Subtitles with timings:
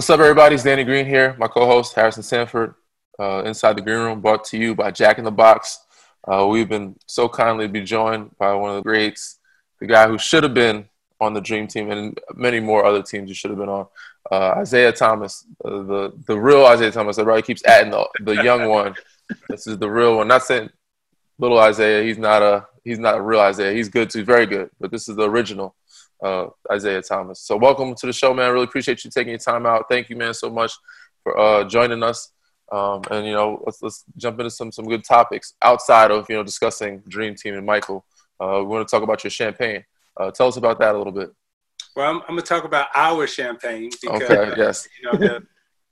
[0.00, 0.54] What's up, everybody?
[0.54, 1.36] It's Danny Green here.
[1.38, 2.74] My co-host Harrison Sanford,
[3.18, 5.78] uh, inside the green room, brought to you by Jack in the Box.
[6.26, 9.40] Uh, we've been so kindly to be joined by one of the greats,
[9.78, 10.88] the guy who should have been
[11.20, 13.88] on the Dream Team and many more other teams you should have been on.
[14.32, 17.18] Uh, Isiah Thomas, uh, the the real Isiah Thomas.
[17.18, 18.94] Everybody keeps adding the, the young one.
[19.50, 20.28] This is the real one.
[20.28, 20.70] Not saying
[21.38, 23.74] little Isaiah, He's not a he's not a real Isaiah.
[23.74, 24.70] He's good too, very good.
[24.80, 25.74] But this is the original
[26.22, 27.40] uh, Isiah Thomas.
[27.40, 28.46] So welcome to the show, man.
[28.46, 29.86] I really appreciate you taking your time out.
[29.90, 30.72] Thank you, man, so much
[31.22, 32.32] for uh, joining us.
[32.72, 36.36] Um, and you know, let's let's jump into some some good topics outside of you
[36.36, 38.04] know discussing Dream Team and Michael.
[38.38, 39.84] Uh, we want to talk about your champagne.
[40.16, 41.30] Uh, tell us about that a little bit.
[41.96, 44.88] Well, I'm, I'm going to talk about our champagne because okay, yes.
[45.02, 45.36] you know the,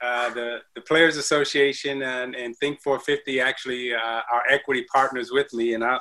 [0.00, 3.98] uh, the the Players Association and, and Think 450 actually uh,
[4.32, 5.98] are equity partners with me, and I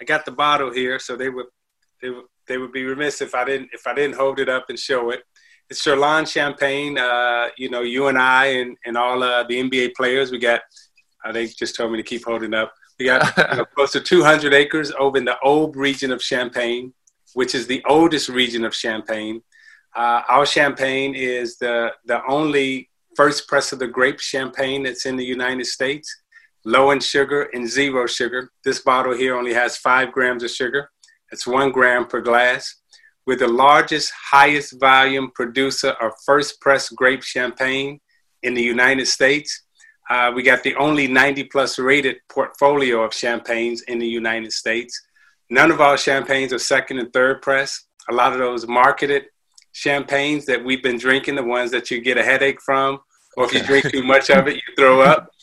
[0.00, 1.46] I got the bottle here, so they were
[2.00, 4.66] they would they would be remiss if I didn't if I didn't hold it up
[4.68, 5.22] and show it.
[5.70, 6.98] It's Cheurlin Champagne.
[6.98, 10.32] Uh, you know, you and I and, and all uh, the NBA players.
[10.32, 10.60] We got.
[11.24, 12.72] Uh, they just told me to keep holding up.
[12.98, 16.92] We got you know, close to 200 acres over in the Aube region of Champagne,
[17.34, 19.42] which is the oldest region of Champagne.
[19.94, 25.16] Uh, our champagne is the the only first press of the grape champagne that's in
[25.16, 26.08] the United States.
[26.64, 28.50] Low in sugar and zero sugar.
[28.64, 30.90] This bottle here only has five grams of sugar.
[31.32, 32.76] It's one gram per glass.
[33.26, 38.00] We're the largest, highest volume producer of first press grape champagne
[38.42, 39.62] in the United States.
[40.08, 45.00] Uh, we got the only 90 plus rated portfolio of champagnes in the United States.
[45.50, 47.84] None of our champagnes are second and third press.
[48.08, 49.26] A lot of those marketed
[49.72, 52.98] champagnes that we've been drinking, the ones that you get a headache from,
[53.36, 55.28] or if you drink too much of it, you throw up.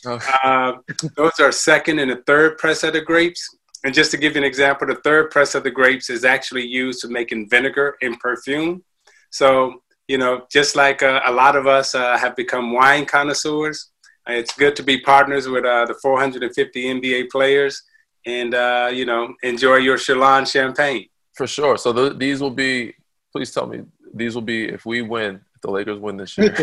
[0.44, 0.74] Uh,
[1.16, 3.57] those are second and a third press of the grapes.
[3.84, 6.66] And just to give you an example, the third press of the grapes is actually
[6.66, 8.82] used to making vinegar and perfume.
[9.30, 13.90] So, you know, just like uh, a lot of us uh, have become wine connoisseurs,
[14.28, 17.82] uh, it's good to be partners with uh, the 450 NBA players
[18.26, 21.06] and, uh, you know, enjoy your Cheurlin champagne.
[21.34, 21.76] For sure.
[21.78, 22.94] So th- these will be,
[23.32, 26.54] please tell me, these will be, if we win, if the Lakers win this year,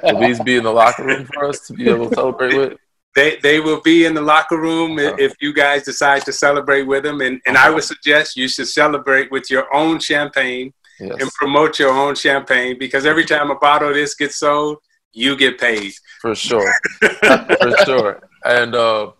[0.02, 2.78] will these be in the locker room for us to be able to celebrate with?
[3.14, 7.04] They they will be in the locker room if you guys decide to celebrate with
[7.04, 7.20] them.
[7.20, 11.16] And and I would suggest you should celebrate with your own champagne yes.
[11.20, 14.78] and promote your own champagne because every time a bottle of this gets sold,
[15.12, 15.92] you get paid.
[16.20, 18.28] For sure, for sure.
[18.44, 19.12] And uh,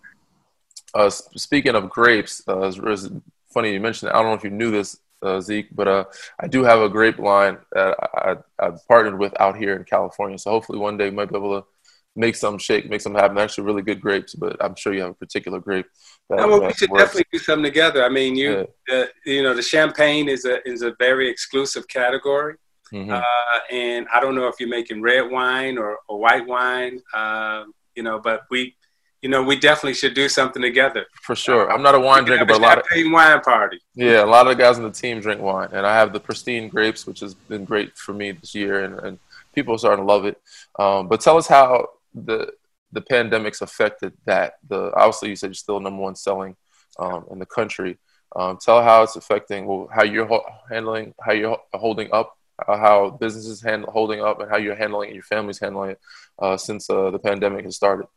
[0.93, 3.09] uh, speaking of grapes, uh, it's
[3.53, 4.11] funny you mentioned.
[4.11, 4.15] It.
[4.15, 6.03] I don't know if you knew this, uh, Zeke, but uh,
[6.39, 9.83] I do have a grape line that I, I, I've partnered with out here in
[9.85, 10.37] California.
[10.37, 11.67] So hopefully one day we might be able to
[12.15, 13.37] make some shake, make some happen.
[13.37, 15.85] Actually, really good grapes, but I'm sure you have a particular grape.
[16.29, 17.03] That, no, well, we should works.
[17.03, 18.03] definitely do something together.
[18.03, 18.95] I mean, you yeah.
[18.95, 22.55] uh, you know, the champagne is a is a very exclusive category,
[22.93, 23.11] mm-hmm.
[23.11, 27.65] uh, and I don't know if you're making red wine or, or white wine, uh,
[27.95, 28.75] you know, but we.
[29.21, 31.07] You know, we definitely should do something together.
[31.23, 31.71] For sure.
[31.71, 33.79] I'm not a wine drinker, but a lot of wine party.
[33.95, 36.19] Yeah, a lot of the guys on the team drink wine, and I have the
[36.19, 39.19] pristine grapes, which has been great for me this year, and, and
[39.55, 40.39] people are starting to love it.
[40.77, 42.53] Um, but tell us how the
[42.91, 44.53] the pandemic's affected that.
[44.67, 46.55] The obviously you said you're still number one selling
[46.97, 47.97] um, in the country.
[48.35, 52.37] Um, tell how it's affecting well, how you're ho- handling, how you're holding up,
[52.67, 55.99] uh, how businesses hand holding up, and how you're handling it, your family's handling it
[56.39, 58.07] uh, since uh, the pandemic has started.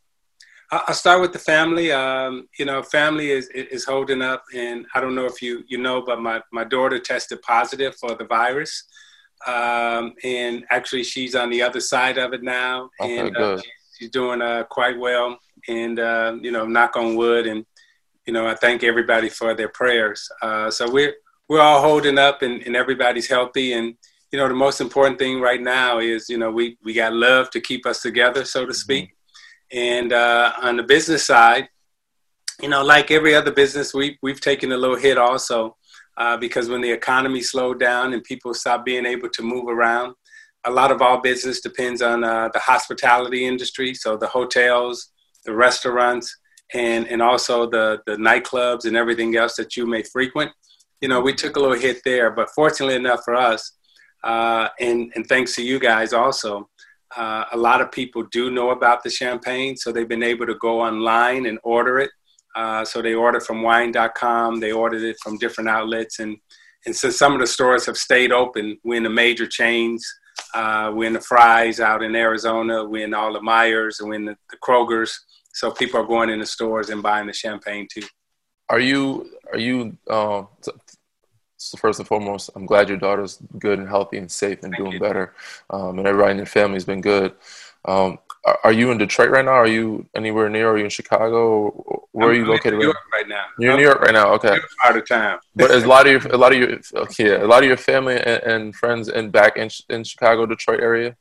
[0.71, 1.93] I'll start with the family.
[1.93, 5.79] Um, you know, family is is holding up, and I don't know if you you
[5.79, 8.85] know, but my my daughter tested positive for the virus,
[9.47, 13.63] um, and actually she's on the other side of it now, okay, and uh,
[13.99, 15.39] she's doing uh, quite well.
[15.69, 17.67] And uh, you know, knock on wood, and
[18.27, 20.29] you know, I thank everybody for their prayers.
[20.41, 21.15] Uh, so we're
[21.49, 23.73] we're all holding up, and, and everybody's healthy.
[23.73, 23.95] And
[24.31, 27.51] you know, the most important thing right now is you know we we got love
[27.51, 29.07] to keep us together, so to speak.
[29.07, 29.79] Mm-hmm.
[29.79, 31.69] And uh, on the business side,
[32.63, 35.77] you know, like every other business, we we've taken a little hit also.
[36.17, 40.13] Uh, because when the economy slowed down and people stopped being able to move around,
[40.69, 45.11] a lot of our business depends on uh, the hospitality industry, so the hotels,
[45.45, 46.37] the restaurants,
[46.75, 50.53] and and also the the nightclubs and everything else that you may frequent.
[51.01, 53.73] You know, we took a little hit there, but fortunately enough for us,
[54.25, 56.69] uh, and and thanks to you guys also,
[57.17, 60.57] uh, a lot of people do know about the champagne, so they've been able to
[60.57, 62.11] go online and order it.
[62.55, 66.37] Uh, so they ordered from wine.com, they ordered it from different outlets, and
[66.87, 70.07] and since some of the stores have stayed open, we're in the major chains.
[70.55, 72.85] Uh, we're in the Fry's out in Arizona.
[72.85, 73.41] We're in all the
[74.01, 75.19] and we're in the, the Kroger's.
[75.53, 78.07] So people are going in the stores and buying the champagne too.
[78.69, 80.45] Are you are you uh,
[81.59, 84.77] so first and foremost, I'm glad your daughter's good and healthy and safe and Thank
[84.77, 85.01] doing you.
[85.01, 85.35] better,
[85.71, 87.35] um, and everybody in your family's been good.
[87.85, 88.19] Um,
[88.49, 89.53] are, are you in Detroit right now?
[89.53, 90.71] Are you anywhere near?
[90.71, 91.71] Are you in Chicago?
[92.13, 92.75] Where are you I'm located?
[92.75, 93.45] New right York right now.
[93.59, 94.33] You're in New York right now.
[94.35, 95.39] Okay, I'm of town.
[95.55, 97.77] but is a lot of your a lot of your okay, a lot of your
[97.77, 101.17] family and, and friends in back in in Chicago, Detroit area.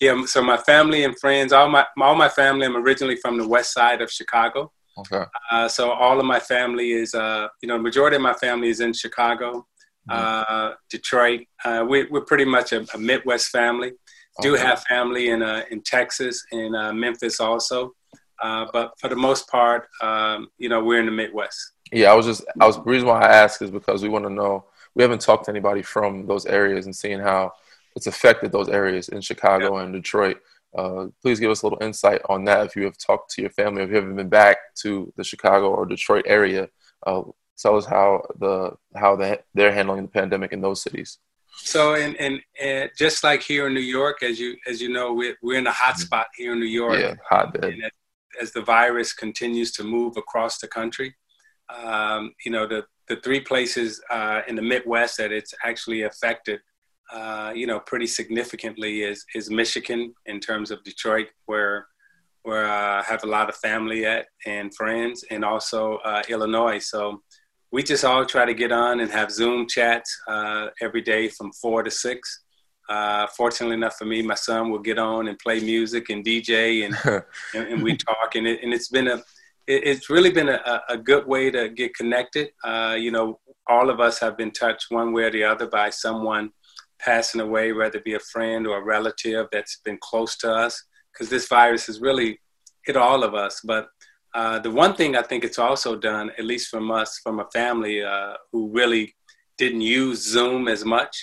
[0.00, 2.66] Yeah, so my family and friends, all my all my family.
[2.66, 4.72] I'm originally from the west side of Chicago.
[4.98, 5.24] Okay.
[5.50, 8.68] Uh, so all of my family is, uh, you know, the majority of my family
[8.70, 9.66] is in Chicago,
[10.08, 11.42] uh, Detroit.
[11.64, 13.92] Uh, we, we're pretty much a, a Midwest family.
[14.42, 14.62] Do Okay.
[14.62, 17.92] have family in uh, in Texas in uh, Memphis also,
[18.42, 21.72] uh, but for the most part, um, you know, we're in the Midwest.
[21.92, 24.24] Yeah, I was just I was the reason why I ask is because we want
[24.24, 27.52] to know we haven't talked to anybody from those areas and seeing how
[27.94, 30.38] it's affected those areas in Chicago and Detroit.
[30.76, 33.50] Uh, please give us a little insight on that if you have talked to your
[33.50, 36.68] family, if you haven't been back to the Chicago or Detroit area.
[37.06, 37.22] Uh,
[37.56, 41.18] tell us how the how the, they're handling the pandemic in those cities.
[41.58, 45.12] So, and, and and just like here in New York, as you as you know,
[45.12, 46.98] we're we're in a hot spot here in New York.
[47.00, 47.64] Yeah, hotbed.
[47.64, 47.90] as,
[48.40, 51.14] as the virus continues to move across the country,
[51.74, 56.60] um, you know, the, the three places uh, in the Midwest that it's actually affected,
[57.12, 61.86] uh, you know, pretty significantly is, is Michigan in terms of Detroit, where,
[62.42, 66.78] where I have a lot of family at and friends, and also uh, Illinois.
[66.78, 67.22] So
[67.76, 71.52] we just all try to get on and have Zoom chats uh, every day from
[71.52, 72.40] four to six.
[72.88, 76.86] Uh, fortunately enough for me, my son will get on and play music and DJ
[76.86, 76.96] and
[77.54, 78.34] and, and we talk.
[78.34, 79.16] And, it, and it's been a
[79.66, 82.48] it, it's really been a, a good way to get connected.
[82.64, 85.90] Uh, you know all of us have been touched one way or the other by
[85.90, 86.52] someone
[86.98, 90.82] passing away whether it be a friend or a relative that's been close to us.
[91.12, 92.40] Because this virus has really
[92.86, 93.88] hit all of us but
[94.38, 97.48] uh, the one thing i think it's also done at least from us from a
[97.60, 99.04] family uh, who really
[99.62, 101.14] didn't use zoom as much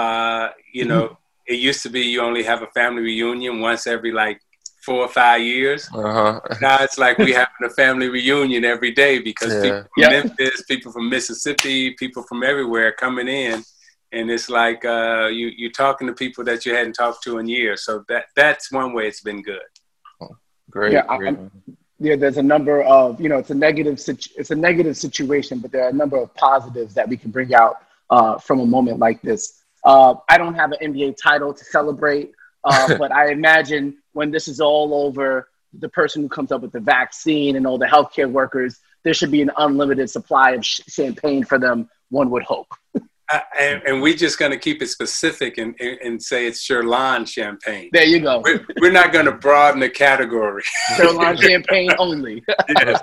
[0.00, 0.46] uh,
[0.78, 1.04] you know
[1.52, 4.38] it used to be you only have a family reunion once every like
[4.86, 5.82] four or five years.
[5.92, 6.40] Uh huh.
[6.66, 9.62] Now it's like we having a family reunion every day because Yeah.
[9.64, 10.10] people from Yeah.
[10.16, 13.56] Memphis, people from Mississippi, people from everywhere coming in,
[14.16, 17.46] and it's like uh, you you talking to people that you hadn't talked to in
[17.58, 17.78] years.
[17.86, 19.68] So that that's one way it's been good.
[20.74, 20.92] Great.
[20.94, 21.36] Yeah, I-
[21.98, 25.58] yeah, there's a number of you know it's a negative situ- it's a negative situation,
[25.58, 28.66] but there are a number of positives that we can bring out uh, from a
[28.66, 29.62] moment like this.
[29.84, 32.32] Uh, I don't have an NBA title to celebrate,
[32.64, 36.72] uh, but I imagine when this is all over, the person who comes up with
[36.72, 40.80] the vaccine and all the healthcare workers, there should be an unlimited supply of sh-
[40.88, 41.88] champagne for them.
[42.10, 42.68] One would hope.
[43.32, 46.64] Uh, and, and we're just going to keep it specific and, and, and say it's
[46.64, 47.90] Cheurlin champagne.
[47.92, 48.40] There you go.
[48.44, 50.62] We're, we're not going to broaden the category.
[50.96, 52.44] Carolina champagne only.
[52.68, 53.00] Yes.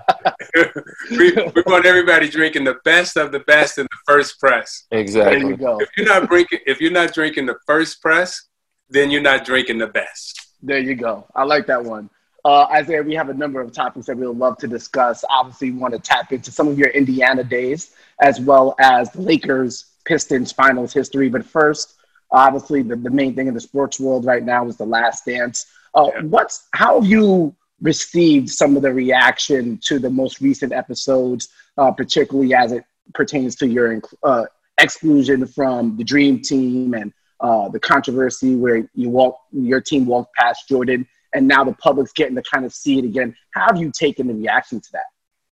[1.12, 4.86] we, we want everybody drinking the best of the best in the first press.
[4.92, 5.42] Exactly.
[5.42, 5.80] There you go.
[5.82, 8.48] If you're not drinking, if you're not drinking the first press,
[8.90, 10.40] then you're not drinking the best.
[10.62, 11.28] There you go.
[11.36, 12.10] I like that one.
[12.46, 15.24] Uh, Isiah, we have a number of topics that we would love to discuss.
[15.30, 17.92] Obviously, we want to tap into some of your Indiana days
[18.22, 21.30] as well as the Lakers Pistons finals history.
[21.30, 21.96] But first,
[22.32, 25.66] obviously, the, the main thing in the sports world right now is the last dance.
[25.94, 26.22] Uh, Yeah.
[26.24, 31.92] What's how have you received some of the reaction to the most recent episodes, uh,
[31.92, 32.84] particularly as it
[33.14, 34.46] pertains to your uh,
[34.80, 40.34] exclusion from the Dream Team and uh, the controversy where you walk, your team walked
[40.36, 43.36] past Jordan, and now the public's getting to kind of see it again.
[43.52, 45.04] How have you taken the reaction to that?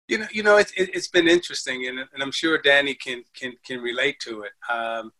[0.09, 3.23] You know, you know, it's it, it's been interesting, and, and I'm sure Danny can
[3.35, 4.53] can can relate to it.
[4.73, 5.13] Um,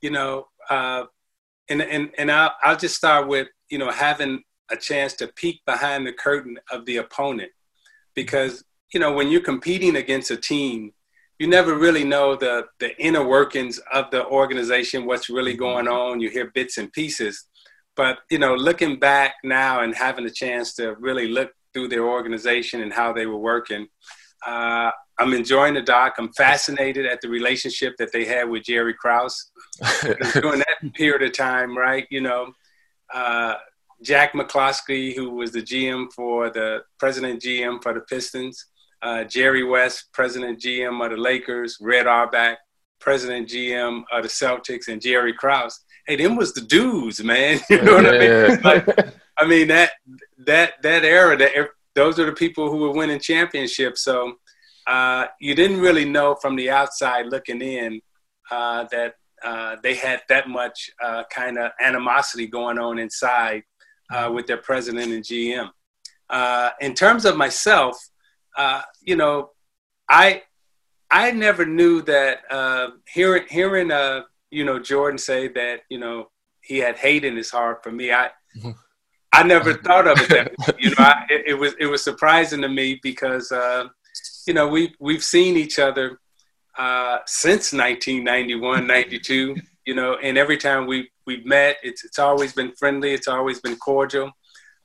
[0.00, 1.04] you know, uh,
[1.68, 5.62] and and and I'll I'll just start with you know having a chance to peek
[5.66, 7.50] behind the curtain of the opponent,
[8.14, 10.92] because you know when you're competing against a team,
[11.38, 16.20] you never really know the the inner workings of the organization, what's really going on.
[16.20, 17.46] You hear bits and pieces,
[17.94, 22.06] but you know, looking back now and having a chance to really look through their
[22.06, 23.88] organization and how they were working.
[24.46, 26.14] Uh, I'm enjoying the doc.
[26.18, 29.50] I'm fascinated at the relationship that they had with Jerry Krause
[30.02, 32.06] during that period of time, right?
[32.10, 32.52] You know,
[33.12, 33.54] uh,
[34.02, 38.66] Jack McCloskey, who was the GM for the president GM for the Pistons,
[39.02, 42.58] uh, Jerry West, president GM of the Lakers, Red Auerbach,
[43.00, 45.80] president GM of the Celtics, and Jerry Krause.
[46.06, 47.60] Hey, them was the dudes, man.
[47.70, 48.60] You know what I mean?
[48.62, 49.92] Like, I mean that
[50.38, 51.52] that that era, that
[51.94, 54.02] those are the people who were winning championships.
[54.02, 54.34] So
[54.86, 58.00] uh, you didn't really know from the outside looking in
[58.50, 63.62] uh, that uh, they had that much uh, kind of animosity going on inside
[64.10, 65.70] uh, with their president and GM.
[66.30, 67.96] Uh, in terms of myself,
[68.56, 69.50] uh, you know,
[70.08, 70.42] I
[71.10, 76.30] I never knew that uh, hearing hearing uh, you know Jordan say that you know
[76.62, 78.12] he had hate in his heart for me.
[78.12, 78.70] I mm-hmm.
[79.34, 80.74] I never thought of it that way.
[80.78, 83.88] you know I, it, it, was it was surprising to me because uh,
[84.46, 86.18] you know we we've seen each other
[86.78, 92.52] uh, since 1991 92 you know and every time we we've met it's it's always
[92.52, 94.32] been friendly it's always been cordial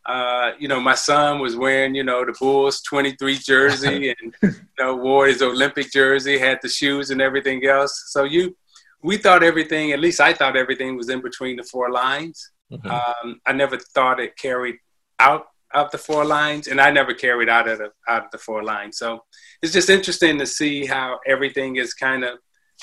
[0.09, 4.55] uh, you know, my son was wearing, you know, the Bulls 23 jersey and, you
[4.79, 8.05] know, wore his Olympic jersey, had the shoes and everything else.
[8.07, 8.57] So you,
[9.03, 12.51] we thought everything, at least I thought everything was in between the four lines.
[12.71, 12.89] Mm-hmm.
[12.89, 14.75] Um, I never thought it carried
[15.19, 18.37] out of the four lines, and I never carried out of the out of the
[18.37, 18.97] four lines.
[18.97, 19.23] So
[19.61, 22.39] it's just interesting to see how everything is kind of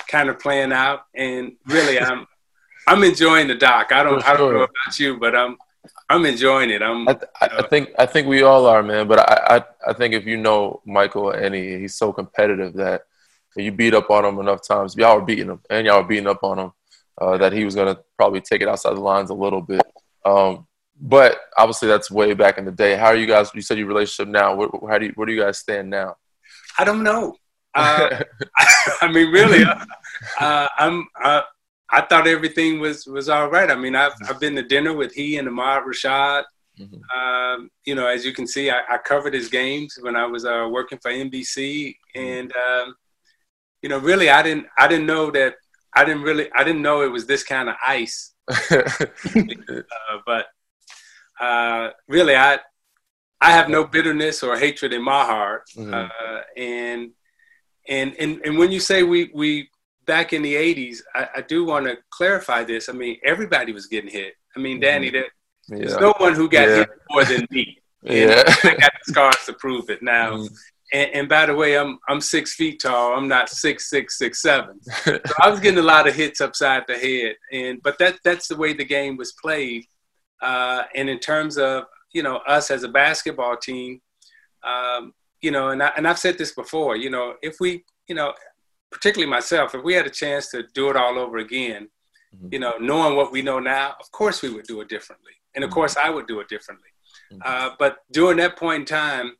[0.08, 1.00] kind of playing out.
[1.14, 2.26] And really, I'm
[2.86, 3.92] I'm enjoying the doc.
[3.92, 4.30] I don't sure.
[4.30, 5.56] I don't know about you, but I'm
[6.08, 6.82] I'm enjoying it.
[6.82, 7.08] I'm.
[7.08, 9.08] I, th- I, think I think we all are, man.
[9.08, 13.02] But I, I I think if you know Michael and he, he's so competitive that
[13.56, 14.96] you beat up on him enough times.
[14.96, 16.72] Y'all were beating him, and y'all were beating up on him.
[17.20, 19.82] Uh, that he was gonna probably take it outside the lines a little bit.
[20.24, 20.66] Um,
[21.00, 22.96] but obviously, that's way back in the day.
[22.96, 23.50] How are you guys?
[23.54, 24.54] You said your relationship now.
[24.54, 26.16] Where, how do you, where do you guys stand now?
[26.78, 27.36] I don't know.
[27.74, 28.22] Uh,
[29.02, 29.84] I mean, really, uh,
[30.40, 31.06] uh I'm.
[31.88, 33.70] I thought everything was was all right.
[33.70, 36.44] I mean, I've I've been to dinner with he and Ahmad Rashad.
[36.78, 37.18] Mm-hmm.
[37.18, 40.44] Um, you know, as you can see, I, I covered his games when I was
[40.44, 42.20] uh, working for NBC, mm-hmm.
[42.20, 42.96] and um,
[43.82, 45.54] you know, really, I didn't I didn't know that
[45.96, 48.32] I didn't really I didn't know it was this kind of ice.
[48.70, 48.84] uh,
[50.24, 50.46] but
[51.40, 52.58] uh, really, I
[53.40, 55.92] I have no bitterness or hatred in my heart, mm-hmm.
[55.92, 57.10] Uh, and
[57.88, 59.68] and and and when you say we we
[60.06, 62.88] back in the 80s, I, I do want to clarify this.
[62.88, 64.34] I mean, everybody was getting hit.
[64.56, 65.26] I mean, Danny, mm-hmm.
[65.68, 66.76] there, there's no one who got yeah.
[66.76, 67.78] hit more than me.
[68.02, 68.44] yeah.
[68.46, 70.36] I got the scars to prove it now.
[70.36, 70.54] Mm-hmm.
[70.92, 73.16] And, and, by the way, I'm I'm six feet tall.
[73.16, 74.80] I'm not six six six seven.
[74.82, 78.46] So I was getting a lot of hits upside the head, and but that that's
[78.46, 79.84] the way the game was played.
[80.40, 84.00] Uh, and in terms of you know us as a basketball team,
[84.62, 86.96] um, you know, and I, and I've said this before.
[86.96, 88.32] You know, if we you know
[88.90, 91.88] particularly myself, if we had a chance to do it all over again,
[92.34, 92.48] mm-hmm.
[92.50, 95.32] you know, knowing what we know now, of course we would do it differently.
[95.54, 95.74] And of mm-hmm.
[95.74, 96.88] course I would do it differently.
[97.32, 97.42] Mm-hmm.
[97.44, 99.32] Uh, but during that point in time,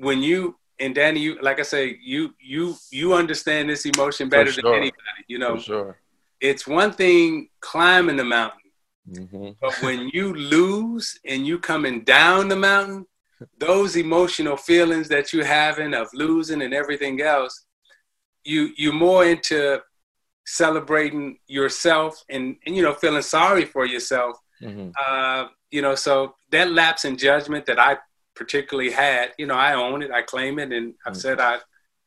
[0.00, 4.50] when you and Danny, you like I say, you you you understand this emotion better
[4.50, 4.62] sure.
[4.62, 5.24] than anybody.
[5.28, 5.98] You know, sure.
[6.40, 8.70] it's one thing climbing the mountain,
[9.08, 9.50] mm-hmm.
[9.60, 13.06] but when you lose and you coming down the mountain,
[13.58, 17.66] those emotional feelings that you're having of losing and everything else,
[18.44, 19.80] you you more into
[20.46, 24.90] celebrating yourself and, and you know feeling sorry for yourself mm-hmm.
[25.06, 27.96] uh, you know so that lapse in judgment that i
[28.40, 31.20] particularly had you know i own it i claim it and i've mm-hmm.
[31.20, 31.56] said I,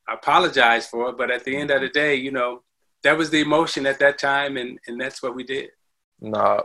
[0.08, 2.64] I apologize for it but at the end of the day you know
[3.04, 5.70] that was the emotion at that time and and that's what we did
[6.20, 6.62] nah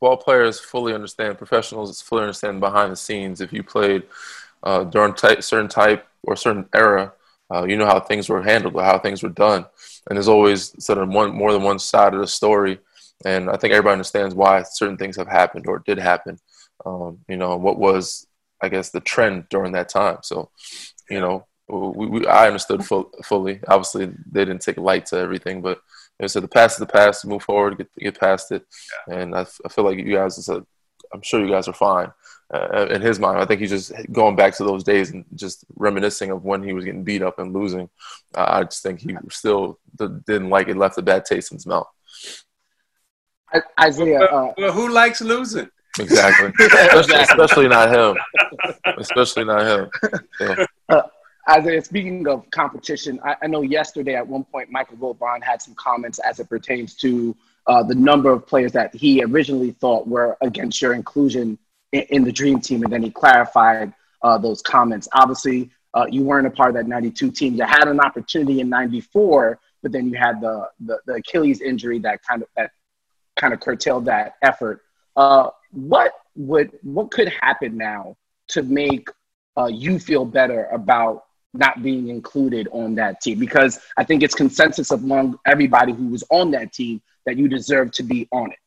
[0.00, 4.02] ball players fully understand professionals fully understand behind the scenes if you played
[4.62, 7.12] uh, during t- certain type or certain era
[7.52, 9.64] uh, you know how things were handled, or how things were done,
[10.08, 12.78] and there's always sort of one more than one side of the story.
[13.24, 16.38] And I think everybody understands why certain things have happened or did happen.
[16.84, 18.26] Um, you know what was,
[18.62, 20.18] I guess, the trend during that time.
[20.22, 20.50] So,
[21.10, 23.60] you know, we, we, I understood full, fully.
[23.68, 25.80] Obviously, they didn't take light to everything, but
[26.18, 27.26] you know, the past is the past.
[27.26, 28.64] Move forward, get get past it.
[29.08, 29.18] Yeah.
[29.18, 30.64] And I, I feel like you guys, is a,
[31.12, 32.12] I'm sure you guys are fine
[32.54, 33.38] uh, in his mind.
[33.38, 36.72] I think he's just going back to those days and just reminiscing of when he
[36.72, 37.88] was getting beat up and losing.
[38.34, 41.66] Uh, I just think he still didn't like it, left a bad taste in his
[41.66, 41.88] mouth.
[43.84, 45.68] Isiah, uh, well, who likes losing?
[45.98, 46.52] Exactly.
[46.66, 48.16] especially, especially, not him.
[48.98, 49.90] Especially not him.
[50.40, 50.66] Yeah.
[50.88, 51.02] Uh,
[51.58, 55.74] Isiah, speaking of competition, I, I, know yesterday at one point Michael Wilbon had some
[55.74, 57.36] comments as it pertains to
[57.66, 61.58] uh, the number of players that he originally thought were against your inclusion
[61.92, 65.08] in, in the dream team, and then he clarified uh, those comments.
[65.12, 67.54] Obviously, uh, you weren't a part of that 92 team.
[67.54, 71.98] You had an opportunity in 94, but then you had the, the, the Achilles injury
[72.00, 72.72] that kind of that
[73.36, 74.82] kind of curtailed that effort.
[75.16, 78.16] Uh, what would what could happen now
[78.48, 79.08] to make
[79.56, 83.38] uh, you feel better about not being included on that team?
[83.38, 87.90] Because I think it's consensus among everybody who was on that team that you deserve
[87.92, 88.58] to be on it.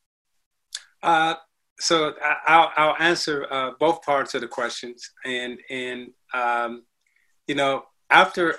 [1.02, 1.34] Uh,
[1.78, 2.14] so
[2.46, 6.84] I'll, I'll answer uh, both parts of the questions, and and um,
[7.46, 8.56] you know after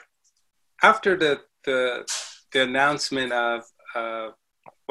[0.82, 2.06] after the the
[2.52, 3.64] the announcement of
[3.96, 4.30] uh,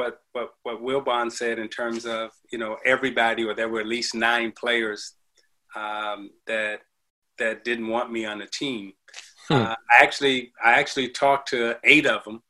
[0.01, 3.87] what what what Wilbon said in terms of you know everybody, or there were at
[3.87, 5.15] least nine players
[5.77, 6.81] um, that
[7.39, 8.93] that didn't want me on the team.
[9.49, 9.55] Hmm.
[9.55, 12.43] Uh, I actually I actually talked to eight of them.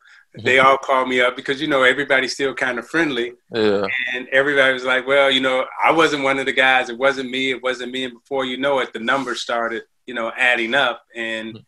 [0.44, 3.32] They all called me up because you know everybody's still kind of friendly.
[3.52, 3.86] Yeah.
[4.14, 6.88] And everybody was like, "Well, you know, I wasn't one of the guys.
[6.88, 7.50] It wasn't me.
[7.50, 11.02] It wasn't me." And before you know it, the numbers started, you know, adding up.
[11.16, 11.58] And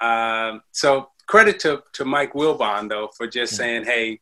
[0.00, 4.18] um, so credit to to Mike Wilbon though for just saying, "Hey,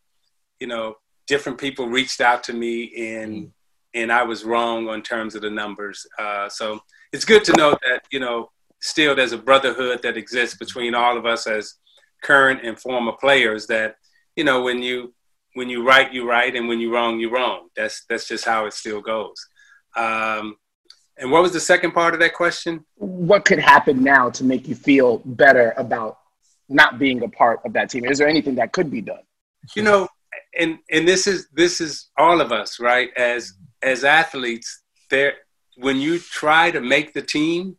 [0.61, 0.97] you know,
[1.27, 3.53] different people reached out to me and
[3.95, 6.07] and I was wrong on terms of the numbers.
[6.19, 6.81] Uh, so
[7.13, 11.17] it's good to know that you know still there's a brotherhood that exists between all
[11.17, 11.75] of us as
[12.23, 13.67] current and former players.
[13.67, 13.97] That
[14.37, 15.15] you know when you
[15.55, 17.69] when you right you right and when you wrong you wrong.
[17.75, 19.37] That's that's just how it still goes.
[19.97, 20.57] Um,
[21.19, 22.85] and what was the second part of that question?
[22.97, 26.19] What could happen now to make you feel better about
[26.69, 28.05] not being a part of that team?
[28.05, 29.23] Is there anything that could be done?
[29.75, 30.09] You know,
[30.59, 33.11] and and this is this is all of us, right?
[33.17, 33.53] As
[33.83, 35.35] as athletes, there
[35.77, 37.77] when you try to make the team,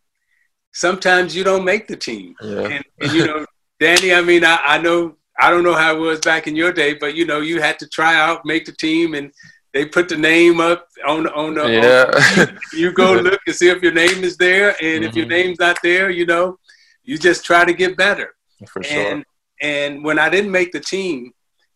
[0.72, 2.34] sometimes you don't make the team.
[2.40, 2.60] Yeah.
[2.60, 3.44] And, and, you know,
[3.80, 6.72] Danny, I mean, I, I know I don't know how it was back in your
[6.72, 9.32] day, but you know, you had to try out, make the team, and
[9.72, 11.70] they put the name up on on the.
[11.70, 12.42] Yeah.
[12.42, 15.04] On, you go look and see if your name is there, and mm-hmm.
[15.04, 15.30] if your mm-hmm.
[15.30, 16.58] name's not there, you know,
[17.04, 18.34] you just try to get better.
[18.66, 19.12] For sure.
[19.12, 19.24] And
[19.60, 21.32] and when I didn't make the team,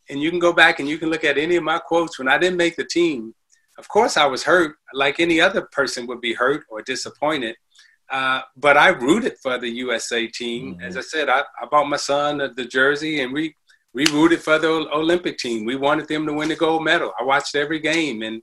[0.09, 2.28] and you can go back and you can look at any of my quotes when
[2.28, 3.35] I didn't make the team.
[3.78, 7.56] Of course, I was hurt, like any other person would be hurt or disappointed.
[8.11, 10.75] Uh, but I rooted for the USA team.
[10.75, 10.85] Mm-hmm.
[10.85, 13.54] As I said, I, I bought my son the, the, jersey, and we
[13.94, 15.64] we rooted for the Olympic team.
[15.64, 17.12] We wanted them to win the gold medal.
[17.18, 18.42] I watched every game, and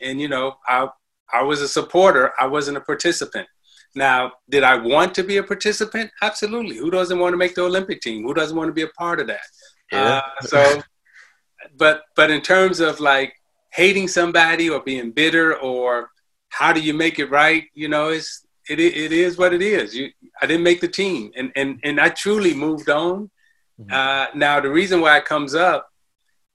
[0.00, 0.88] and you know, I
[1.30, 2.32] I was a supporter.
[2.40, 3.46] I wasn't a participant.
[3.94, 6.10] Now, did I want to be a participant?
[6.22, 6.76] Absolutely.
[6.76, 8.22] Who doesn't want to make the Olympic team?
[8.22, 9.40] Who doesn't want to be a part of that?
[9.92, 10.02] Yeah.
[10.02, 10.82] Uh, so
[11.80, 13.34] but but in terms of like
[13.72, 16.10] hating somebody or being bitter or
[16.50, 17.64] how do you make it right?
[17.74, 19.96] You know, it's it it is what it is.
[19.96, 20.10] You
[20.40, 23.30] I didn't make the team, and and and I truly moved on.
[23.80, 23.92] Mm-hmm.
[23.92, 25.88] Uh, now the reason why it comes up,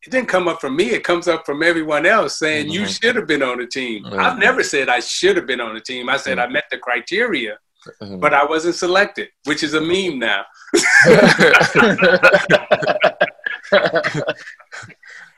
[0.03, 0.91] it didn't come up from me.
[0.91, 2.83] It comes up from everyone else saying mm-hmm.
[2.83, 4.03] you should have been on the team.
[4.03, 4.19] Mm-hmm.
[4.19, 6.09] I've never said I should have been on the team.
[6.09, 6.53] I said I mm-hmm.
[6.53, 7.57] met the criteria,
[8.01, 8.19] mm-hmm.
[8.19, 10.43] but I wasn't selected, which is a meme now.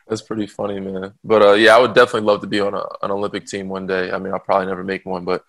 [0.08, 1.13] That's pretty funny, man.
[1.24, 3.88] But uh, yeah, I would definitely love to be on a, an Olympic team one
[3.88, 4.12] day.
[4.12, 5.43] I mean, I'll probably never make one, but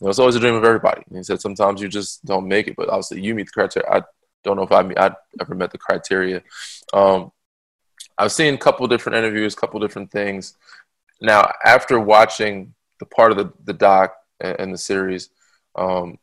[0.00, 1.02] you know, it's always a dream of everybody.
[1.08, 3.88] And he said sometimes you just don't make it, but obviously you meet the criteria.
[3.90, 4.02] I
[4.44, 6.42] don't know if I I ever met the criteria.
[6.92, 7.32] Um,
[8.18, 10.56] I've seen a couple different interviews, a couple different things.
[11.20, 15.30] Now, after watching the part of the, the doc and the series,
[15.76, 16.18] um,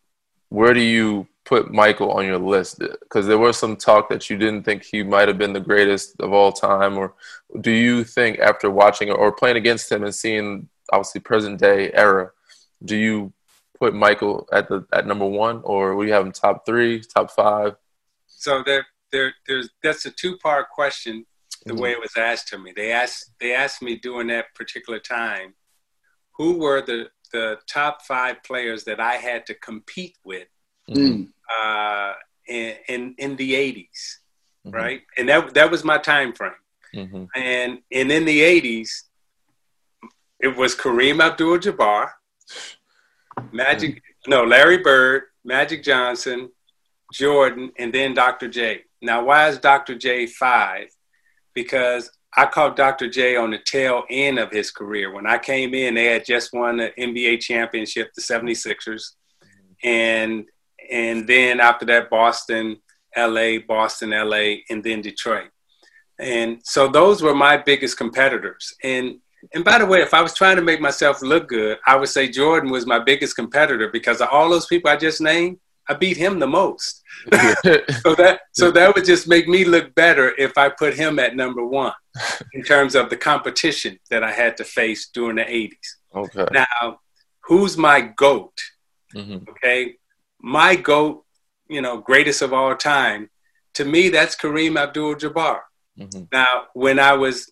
[0.50, 2.78] where do you put Michael on your list?
[2.78, 6.22] Because there was some talk that you didn't think he might have been the greatest
[6.22, 7.16] of all time, or
[7.60, 12.30] do you think after watching or playing against him and seeing obviously present day era,
[12.86, 13.34] do you
[13.80, 17.76] put Michael at the at number one, or we have him top three, top five?
[18.28, 21.26] So there, there, there's that's a two part question.
[21.66, 21.82] The mm-hmm.
[21.82, 25.56] way it was asked to me, they asked they asked me during that particular time,
[26.38, 30.48] who were the the top five players that I had to compete with
[30.98, 31.28] mm
[31.64, 32.14] uh,
[32.48, 33.88] in, in, in the 80s,
[34.66, 34.72] mm-hmm.
[34.72, 35.02] right?
[35.18, 36.52] And that that was my time frame.
[36.96, 37.26] Mm-hmm.
[37.36, 38.90] And and in the 80s,
[40.40, 42.12] it was Kareem Abdul-Jabbar,
[43.52, 44.32] Magic, mm-hmm.
[44.32, 46.50] no Larry Bird, Magic Johnson,
[47.14, 48.48] Jordan, and then Dr.
[48.48, 48.82] J.
[49.02, 49.96] Now, why is Dr.
[49.96, 50.88] J five?
[51.54, 53.10] Because I caught Dr.
[53.10, 55.12] J on the tail end of his career.
[55.12, 59.14] When I came in, they had just won the NBA championship, the 76ers.
[59.84, 60.46] And
[60.90, 62.78] and then after that, Boston,
[63.16, 65.50] LA, Boston, LA, and then Detroit.
[66.20, 68.74] And so those were my biggest competitors.
[68.84, 69.20] And
[69.54, 72.10] and by the way, if I was trying to make myself look good, I would
[72.10, 75.94] say Jordan was my biggest competitor because of all those people I just named, I
[75.94, 77.02] beat him the most.
[77.34, 81.38] so that so that would just make me look better if I put him at
[81.38, 81.94] number one
[82.54, 85.72] in terms of the competition that I had to face during the 80s.
[86.14, 86.46] Okay.
[86.52, 87.00] Now,
[87.46, 88.54] who's my GOAT?
[89.16, 89.50] Mm-hmm.
[89.52, 89.96] Okay
[90.40, 91.24] my GOAT,
[91.68, 93.30] you know, greatest of all time,
[93.76, 95.60] to me, that's Kareem Abdul Jabbar.
[95.98, 96.24] Mm-hmm.
[96.32, 97.52] Now, when I was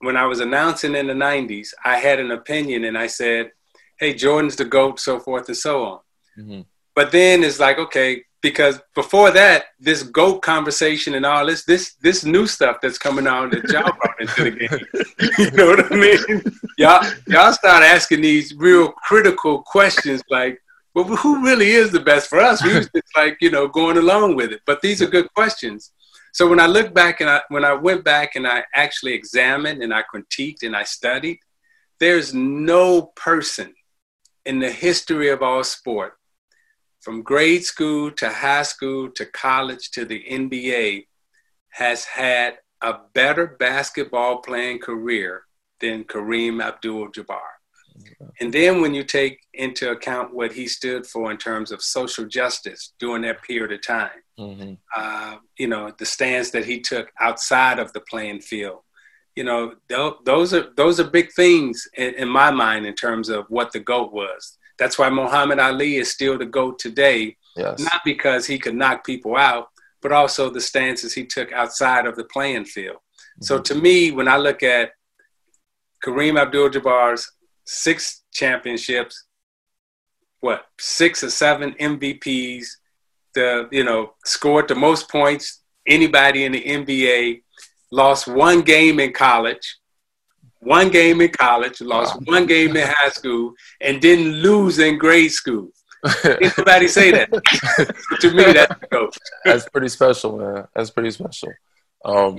[0.00, 3.52] when I was announcing in the 90s, I had an opinion and I said,
[3.98, 5.98] hey, Jordan's the GOAT, so forth and so on.
[6.38, 6.60] Mm-hmm.
[6.94, 11.94] But then it's like, okay, because before that, this GOAT conversation and all this, this
[12.02, 15.38] this new stuff that's coming on that y'all brought into the game.
[15.38, 16.42] you know what I mean?
[16.76, 20.60] Y'all, y'all start asking these real critical questions like,
[20.94, 22.64] well, who really is the best for us?
[22.64, 24.60] We was just like, you know, going along with it.
[24.64, 25.92] But these are good questions.
[26.32, 29.82] So when I look back and I, when I went back and I actually examined
[29.82, 31.38] and I critiqued and I studied,
[32.00, 33.74] there's no person
[34.44, 36.14] in the history of our sport
[37.00, 41.06] from grade school to high school to college to the NBA
[41.70, 45.44] has had a better basketball playing career
[45.80, 47.53] than Kareem Abdul Jabbar.
[48.40, 52.24] And then when you take into account what he stood for in terms of social
[52.26, 54.74] justice during that period of time, mm-hmm.
[54.96, 58.80] uh, you know, the stance that he took outside of the playing field,
[59.36, 63.28] you know, th- those are those are big things in, in, my mind in terms
[63.28, 64.58] of what the GOAT was.
[64.78, 67.80] That's why Muhammad Ali is still the GOAT today, yes.
[67.80, 69.68] not because he could knock people out,
[70.02, 72.96] but also the stances he took outside of the playing field.
[72.96, 73.44] Mm-hmm.
[73.44, 74.92] So to me, when I look at
[76.04, 77.32] Kareem Abdul-Jabbar's
[77.64, 79.24] six championships,
[80.40, 82.66] what six or seven MVPs,
[83.34, 87.42] the you know scored the most points anybody in the NBA,
[87.90, 89.78] lost one game in college,
[90.60, 92.22] one game in college, lost wow.
[92.24, 95.68] one game in high school, and didn't lose in grade school.
[96.24, 97.30] Anybody say that?
[98.20, 99.16] to me, that's coach.
[99.44, 100.66] that's pretty special, man.
[100.74, 101.52] That's pretty special.
[102.04, 102.38] Um,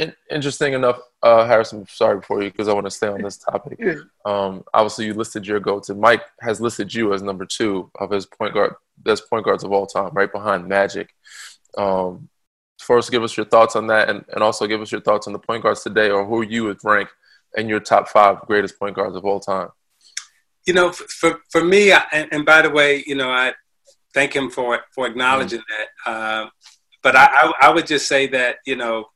[0.00, 1.86] in, interesting enough, uh, Harrison.
[1.88, 3.78] Sorry for you because I want to stay on this topic.
[4.24, 8.10] Um, obviously, you listed your goats, and Mike has listed you as number two of
[8.10, 11.14] his point guard, best point guards of all time, right behind Magic.
[11.76, 12.28] Um,
[12.78, 15.34] first, give us your thoughts on that, and, and also give us your thoughts on
[15.34, 17.10] the point guards today, or who you would rank
[17.56, 19.68] in your top five greatest point guards of all time.
[20.66, 23.52] You know, for for me, I, and, by the way, you know, I
[24.14, 26.10] thank him for for acknowledging mm-hmm.
[26.10, 26.10] that.
[26.10, 26.50] Uh,
[27.02, 29.06] but I, I, I would just say that you know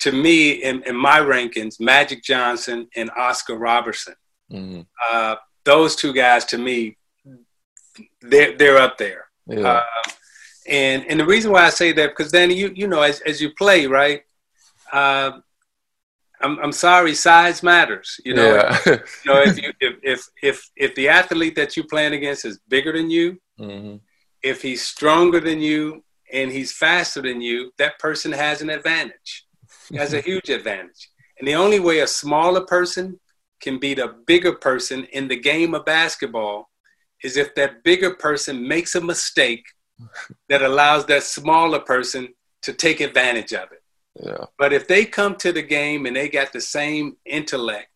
[0.00, 4.14] to me, in, in, my rankings, Magic Johnson and Oscar Robertson,
[4.50, 4.80] mm-hmm.
[5.10, 6.96] uh, those two guys to me,
[8.20, 9.26] they're they're up there.
[9.46, 9.68] Yeah.
[9.68, 9.82] Uh,
[10.66, 13.40] and and the reason why I say that because then you you know as as
[13.40, 14.22] you play right,
[14.92, 15.32] uh,
[16.40, 18.20] I'm I'm sorry, size matters.
[18.24, 18.78] You know, yeah.
[18.86, 22.58] you know if you if, if if if the athlete that you're playing against is
[22.68, 23.96] bigger than you, mm-hmm.
[24.42, 26.02] if he's stronger than you
[26.32, 29.43] and he's faster than you, that person has an advantage
[29.96, 31.10] has a huge advantage.
[31.38, 33.18] And the only way a smaller person
[33.60, 36.70] can beat a bigger person in the game of basketball
[37.22, 39.64] is if that bigger person makes a mistake
[40.48, 42.28] that allows that smaller person
[42.62, 43.82] to take advantage of it.
[44.22, 44.44] Yeah.
[44.58, 47.88] But if they come to the game and they got the same intellect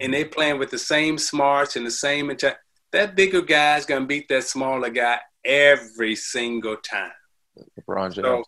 [0.00, 2.56] and they playing with the same smarts and the same intent,
[2.92, 7.12] that bigger guy is going to beat that smaller guy every single time.
[7.80, 8.26] LeBron James.
[8.26, 8.44] So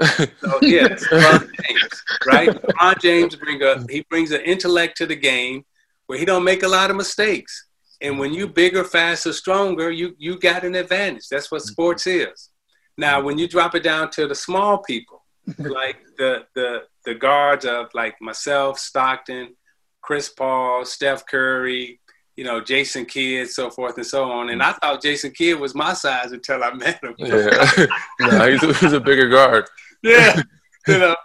[0.00, 2.48] so yeah, LeBron James, right?
[2.48, 5.64] LeBron James bring a he brings an intellect to the game
[6.06, 7.66] where he don't make a lot of mistakes.
[8.00, 11.28] And when you bigger, faster, stronger, you you got an advantage.
[11.28, 12.50] That's what sports is.
[12.96, 15.24] Now, when you drop it down to the small people,
[15.58, 19.54] like the the the guards of like myself, Stockton,
[20.00, 22.00] Chris Paul, Steph Curry,
[22.36, 24.50] you know, Jason Kidd, so forth and so on.
[24.50, 27.14] And I thought Jason Kidd was my size until I met him.
[27.18, 27.86] Yeah,
[28.20, 29.68] no, he's, he's a bigger guard.
[30.02, 30.42] Yeah,
[30.88, 31.16] you know,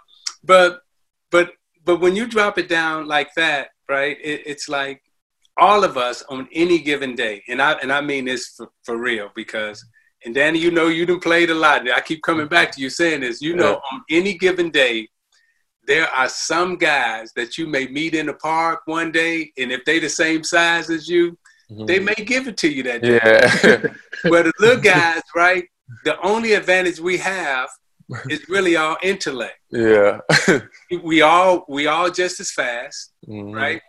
[0.44, 0.80] but
[1.30, 1.52] but
[1.84, 4.16] but when you drop it down like that, right?
[4.22, 5.02] It, it's like
[5.56, 8.96] all of us on any given day, and I and I mean this for, for
[8.96, 9.84] real because.
[10.24, 11.88] And Danny, you know you done played a lot.
[11.88, 13.40] I keep coming back to you saying this.
[13.40, 15.06] You know, on any given day,
[15.86, 19.84] there are some guys that you may meet in the park one day, and if
[19.84, 21.38] they the same size as you,
[21.70, 21.86] mm-hmm.
[21.86, 23.20] they may give it to you that day.
[23.22, 23.78] Yeah.
[24.30, 25.64] but the little guys, right?
[26.04, 27.68] The only advantage we have
[28.30, 29.58] is really our intellect.
[29.70, 30.20] Yeah.
[31.02, 33.52] we all we all just as fast, mm-hmm.
[33.52, 33.82] right?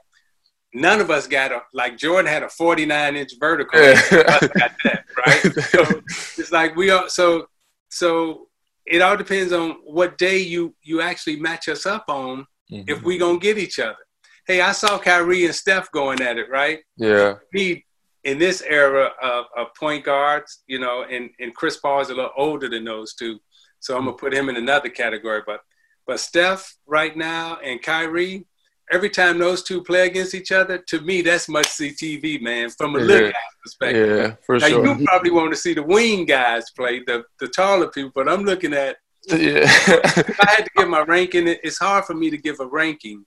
[0.74, 3.80] None of us got a like Jordan had a 49 inch vertical.
[3.80, 4.02] Yeah.
[4.12, 5.44] got that, right?
[5.64, 6.02] So
[6.42, 7.48] it's like we are so
[7.90, 8.48] so
[8.86, 12.90] it all depends on what day you you actually match us up on mm-hmm.
[12.90, 13.98] if we gonna get each other.
[14.46, 16.80] Hey, I saw Kyrie and Steph going at it, right?
[16.96, 17.36] Yeah.
[17.52, 17.86] Me
[18.28, 22.14] in this era of, of point guards, you know, and, and Chris Paul is a
[22.14, 23.40] little older than those two.
[23.80, 25.42] So I'm gonna put him in another category.
[25.46, 25.62] But
[26.06, 28.46] but Steph right now and Kyrie,
[28.92, 32.70] every time those two play against each other, to me that's much see TV, man,
[32.70, 33.06] from a yeah.
[33.06, 34.18] look perspective.
[34.18, 34.70] Yeah, for sure.
[34.70, 34.98] now, sure.
[34.98, 38.44] You probably want to see the wing guys play, the the taller people, but I'm
[38.44, 38.98] looking at.
[39.30, 39.64] Yeah.
[39.66, 43.26] if I had to give my ranking, it's hard for me to give a ranking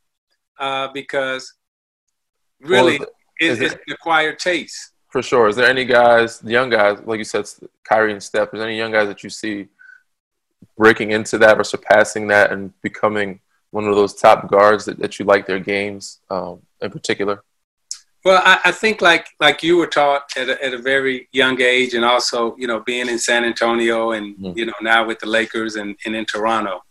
[0.59, 1.53] uh, because
[2.61, 3.09] really well,
[3.39, 4.93] it, it's an acquired taste.
[5.11, 5.49] For sure.
[5.49, 7.47] Is there any guys, young guys, like you said,
[7.85, 9.67] Kyrie and Steph, is there any young guys that you see
[10.77, 15.19] breaking into that or surpassing that and becoming one of those top guards that, that
[15.19, 17.43] you like their games um, in particular?
[18.25, 21.61] Well, I, I, think like like you were taught at a, at a very young
[21.61, 24.57] age, and also you know being in San Antonio, and mm.
[24.57, 26.85] you know now with the Lakers and, and in Toronto,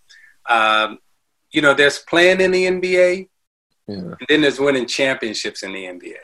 [0.49, 0.97] um,
[1.51, 3.29] you know there's playing in the NBA,
[3.87, 3.95] yeah.
[3.95, 6.15] and then there's winning championships in the NBA,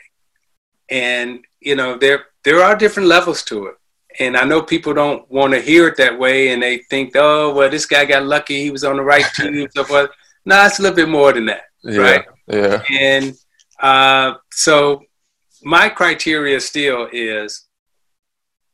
[0.90, 3.76] and you know there there are different levels to it,
[4.20, 7.54] and I know people don't want to hear it that way, and they think, oh,
[7.54, 10.10] well, this guy got lucky; he was on the right team and so forth.
[10.46, 12.00] No, it's a little bit more than that, Yeah.
[12.02, 12.26] right?
[12.48, 12.82] Yeah.
[12.92, 13.36] And
[13.82, 15.02] uh, so,
[15.64, 17.66] my criteria still is: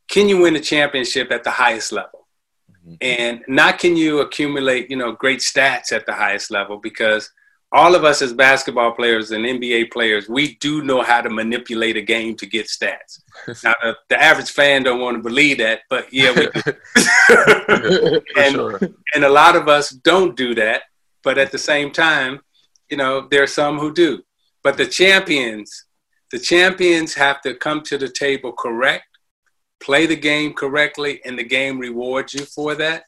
[0.10, 2.27] can you win a championship at the highest level?
[2.86, 2.97] Mhm.
[3.01, 7.32] And not can you accumulate, you know, great stats at the highest level because
[7.73, 11.95] all of us as basketball players and NBA players, we do know how to manipulate
[11.95, 13.21] a game to get stats.
[13.63, 16.47] now, the, the average fan don't want to believe that, but yeah, we
[18.38, 18.79] And- sure.
[19.15, 20.84] and a lot of us don't do that.
[21.23, 22.41] But at the same time,
[22.89, 24.23] you know, there are some who do.
[24.63, 25.86] But the champions,
[26.31, 29.05] the champions have to come to the table correct,
[29.79, 33.03] play the game correctly, and the game rewards you for that.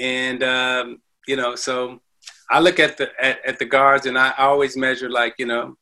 [0.00, 2.00] And um, you know, so
[2.52, 5.76] I look at the at, at the guards, and I always measure like you know,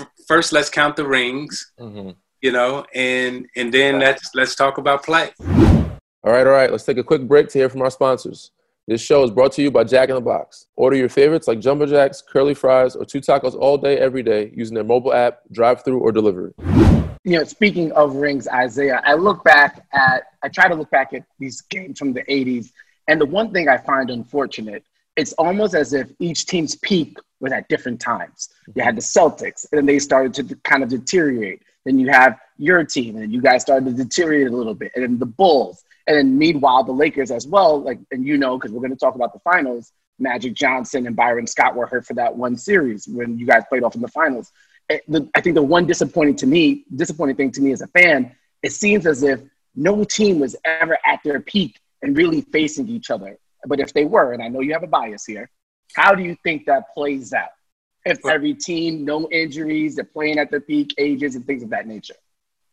[0.00, 2.10] f- first let's count the rings, hmm
[2.42, 5.30] you know, and and then let's let's talk about play.
[5.40, 6.70] All right, all right.
[6.70, 8.50] Let's take a quick break to hear from our sponsors.
[8.88, 10.66] This show is brought to you by Jack in the Box.
[10.76, 14.52] Order your favorites like Jumbo Jacks, curly fries, or two tacos all day, every day
[14.54, 16.52] using their mobile app, drive through, or delivery.
[17.24, 21.14] you know, speaking of rings, Isiah, I look back at, I try to look back
[21.14, 22.72] at these games from the 80s.
[23.08, 24.84] And the one thing I find unfortunate,
[25.16, 28.48] it's almost as if each team's peak was at different times.
[28.68, 28.84] You mhm.
[28.84, 31.62] had the Celtics, and then they started to kind of deteriorate.
[31.84, 34.92] Then you have your team, and you guys started to deteriorate a little bit.
[34.94, 35.84] And then the Bulls.
[36.06, 38.96] And then meanwhile, the Lakers as well, like, and you know, because we're going to
[38.96, 43.08] talk about the finals, Magic Johnson and Byron Scott were hurt for that one series
[43.08, 44.52] when you guys played off in the finals
[44.88, 48.34] the, I think the one disappointing to me, disappointing thing to me as a fan,
[48.62, 49.40] it seems as if
[49.74, 53.38] no team was ever at their peak and really facing each other.
[53.66, 55.50] But if they were, and I know you have a bias here,
[55.94, 57.48] how do you think that plays out?
[58.04, 61.86] If every team, no injuries, they're playing at their peak ages and things of that
[61.86, 62.14] nature.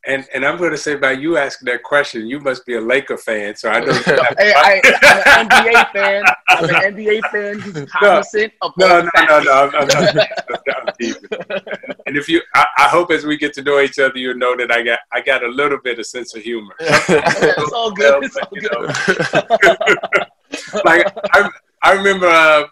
[0.08, 2.82] And and I'm going to say by you asking that question, you must be a
[2.82, 3.56] Laker fan.
[3.56, 3.92] So I know.
[4.38, 4.82] Hey, I,
[5.26, 6.24] I'm an NBA fan.
[6.50, 9.54] I'm an NBA fan who's cognizant of no, no, no, no.
[9.54, 9.90] I'm, I'm.
[9.92, 10.26] I'm
[12.08, 14.58] and if you, I, I hope as we get to know each other, you know
[14.58, 16.74] that I got I got a little bit of sense of humor.
[16.80, 18.24] It's all good.
[18.24, 20.28] It's all good.
[20.86, 21.50] like I,
[21.84, 22.66] I remember uh,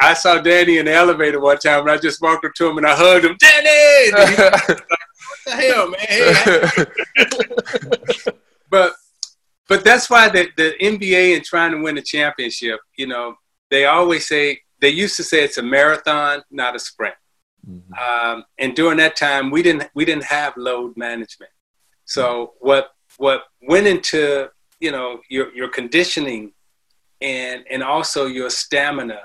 [0.00, 2.78] I saw Danny in the elevator one time, and I just walked up to him
[2.78, 3.36] and I hugged him.
[3.38, 6.00] Danny, he, what the hell, man?
[8.26, 8.32] Hey,
[8.70, 8.94] but
[9.68, 13.36] but that's why the, the NBA and trying to win a championship, you know,
[13.70, 17.14] they always say they used to say it's a marathon, not a sprint.
[17.98, 21.52] Um, and during that time, we didn't we didn't have load management.
[22.04, 24.48] So what what went into
[24.80, 26.52] you know your your conditioning
[27.20, 29.20] and and also your stamina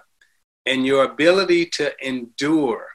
[0.65, 2.87] and your ability to endure.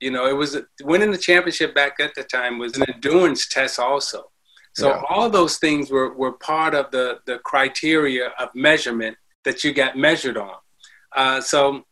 [0.00, 3.78] You know, it was winning the championship back at the time was an endurance test
[3.78, 4.30] also.
[4.74, 5.02] So Yeah.
[5.08, 9.96] all those things were, were part of the, the criteria of measurement that you got
[9.96, 10.56] measured on.
[11.16, 11.84] Uh, so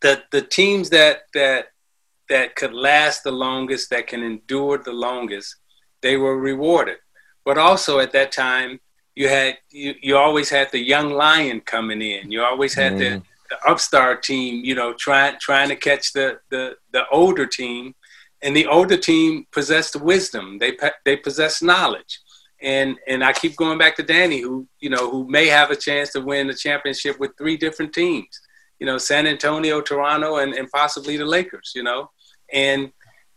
[0.00, 1.66] the the teams that that
[2.28, 5.56] that could last the longest, that can endure the longest,
[6.00, 6.98] they were rewarded.
[7.44, 8.78] But also at that time,
[9.20, 12.30] you had you, you always had the young lion coming in.
[12.34, 13.22] You always had the, Mhm.
[13.50, 16.62] the upstart team, you know, trying trying to catch the the
[16.96, 17.82] the older team,
[18.42, 20.44] and the older team possessed wisdom.
[20.62, 20.72] They
[21.06, 22.12] they possess knowledge,
[22.74, 24.54] and and I keep going back to Danny, who
[24.84, 28.32] you know who may have a chance to win the championship with three different teams.
[28.80, 31.72] You know, San Antonio, Toronto, and, and possibly the Lakers.
[31.78, 32.00] You know,
[32.66, 32.80] and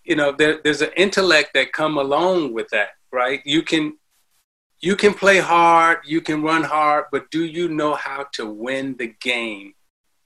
[0.10, 2.92] you know there, there's an intellect that come along with that,
[3.22, 3.42] right?
[3.56, 3.86] You can
[4.84, 8.98] you can play hard, you can run hard, but do you know how to win
[8.98, 9.74] the game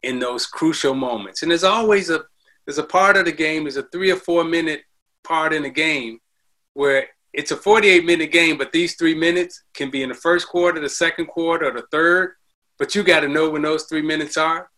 [0.02, 1.44] in those crucial moments?
[1.44, 2.26] And there's always a
[2.66, 4.82] there's a part of the game, there's a three or four minute
[5.24, 6.20] part in the game
[6.74, 10.48] where it's a 48 minute game, but these three minutes can be in the first
[10.48, 12.34] quarter, the second quarter, or the third.
[12.80, 14.72] But you got to know when those three minutes are.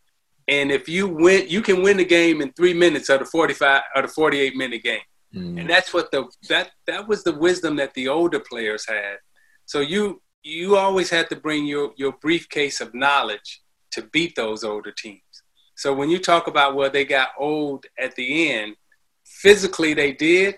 [0.50, 3.82] And if you win, you can win the game in three minutes of the 45
[3.96, 5.08] or the 48 minute game.
[5.34, 5.62] Mhm.
[5.62, 9.20] And that's what the that that was the wisdom that the older players had.
[9.70, 14.64] So you you always had to bring your your briefcase of knowledge to beat those
[14.64, 15.44] older teams.
[15.76, 18.78] So when you talk about well they got old at the end,
[19.24, 20.56] physically they did,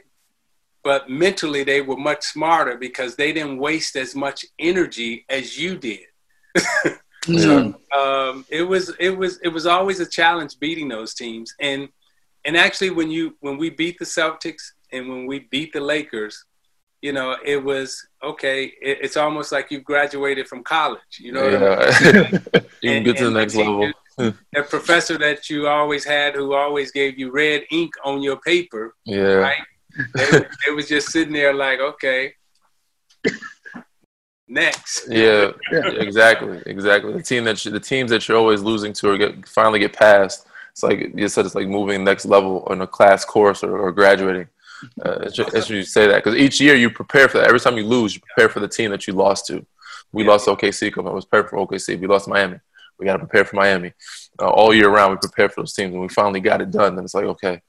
[0.82, 5.78] but mentally they were much smarter because they didn't waste as much energy as you
[5.78, 6.08] did.
[7.28, 7.76] Mm.
[7.95, 11.88] um, it was it was it was always a challenge beating those teams and
[12.45, 16.45] and actually when you when we beat the Celtics and when we beat the Lakers
[17.02, 21.44] you know it was okay it, it's almost like you've graduated from college you know
[21.44, 22.42] what I mean?
[22.82, 23.92] you And- get to the next level.
[24.18, 28.96] that professor that you always had who always gave you red ink on your paper
[29.06, 29.34] Yeah.
[29.48, 29.64] right
[30.16, 30.30] they,
[30.66, 32.34] they was just sitting there like okay
[34.48, 35.08] next.
[35.10, 37.14] Yeah, exactly, exactly.
[37.14, 39.94] The team that you, the teams that you're always losing to or get finally get
[39.94, 40.46] past.
[40.72, 43.92] It's like you said, it's like moving next level in a class course or, or
[43.92, 44.48] graduating.
[45.04, 47.48] Uh, it's, just, it's you say that because each year you prepare for that.
[47.48, 49.65] Every time you lose, you prepare for the team that you lost to.
[50.12, 51.08] We lost OKC OKC.
[51.08, 52.00] I was prepared for OKC.
[52.00, 52.60] We lost Miami.
[53.00, 53.94] We got to prepare for Miami.
[54.39, 55.94] Uh, all year round, we prepare for those teams.
[55.94, 57.62] and we finally got it done, then it's like, okay,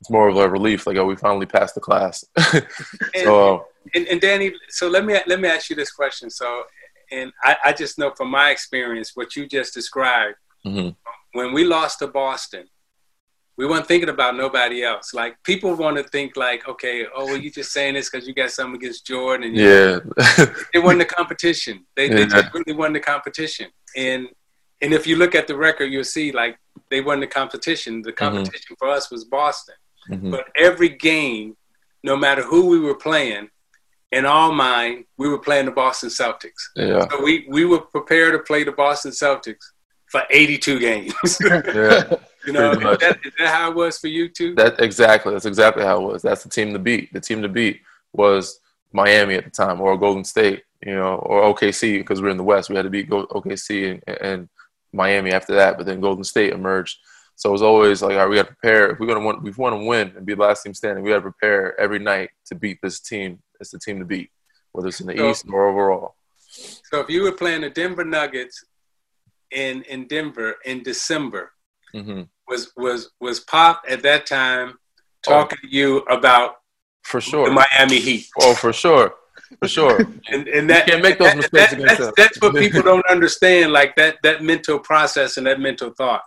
[0.00, 0.86] it's more of a relief.
[0.86, 2.24] Like, oh, we finally passed the class.
[3.14, 3.62] so, uh,
[3.94, 6.30] and, and, Danny, so let me let me ask you this question.
[6.30, 6.64] So,
[7.10, 10.36] and I, I just know from my experience what you just described.
[10.66, 10.90] Mm-hmm.
[11.32, 12.66] When we lost to Boston,
[13.60, 15.12] we weren't thinking about nobody else.
[15.12, 18.32] Like people want to think like, okay, oh, well, you just saying this because you
[18.32, 19.48] got something against Jordan.
[19.48, 19.98] And yeah,
[20.72, 21.84] they won the competition.
[21.94, 22.14] They, yeah.
[22.14, 23.68] they just really won the competition.
[23.94, 24.28] And
[24.80, 26.56] and if you look at the record, you'll see like
[26.88, 28.00] they won the competition.
[28.00, 28.16] The mm-hmm.
[28.16, 28.86] competition mm-hmm.
[28.86, 29.74] for us was Boston.
[30.08, 30.30] Mm-hmm.
[30.30, 31.54] But every game,
[32.02, 33.50] no matter who we were playing,
[34.10, 36.62] in our mind, we were playing the Boston Celtics.
[36.76, 37.06] Yeah.
[37.10, 39.66] So we, we were prepared to play the Boston Celtics
[40.06, 41.12] for 82 games.
[41.44, 42.14] yeah.
[42.46, 44.54] You know, is that, is that how it was for you too?
[44.54, 45.32] That exactly.
[45.32, 46.22] That's exactly how it was.
[46.22, 47.12] That's the team to beat.
[47.12, 48.60] The team to beat was
[48.92, 52.42] Miami at the time, or Golden State, you know, or OKC because we're in the
[52.42, 52.70] West.
[52.70, 54.48] We had to beat OKC and, and
[54.92, 56.98] Miami after that, but then Golden State emerged.
[57.36, 58.90] So it was always like, all right, we got to prepare.
[58.90, 61.10] If we're gonna want, we want to win and be the last team standing, we
[61.10, 63.40] got to prepare every night to beat this team.
[63.60, 64.30] It's the team to beat,
[64.72, 66.16] whether it's in the so, East or overall.
[66.48, 68.64] So if you were playing the Denver Nuggets
[69.50, 71.52] in in Denver in December,
[71.94, 72.22] mm-hmm.
[72.48, 74.78] was was was Pop at that time
[75.22, 75.66] talking oh.
[75.66, 76.56] to you about
[77.02, 78.28] for sure the Miami Heat?
[78.40, 79.14] Oh, for sure
[79.58, 79.98] for sure.
[80.28, 81.72] and, and that you can't make those mistakes.
[81.72, 85.90] That, that's, that's, what people don't understand, like that that mental process and that mental
[85.90, 86.22] thought.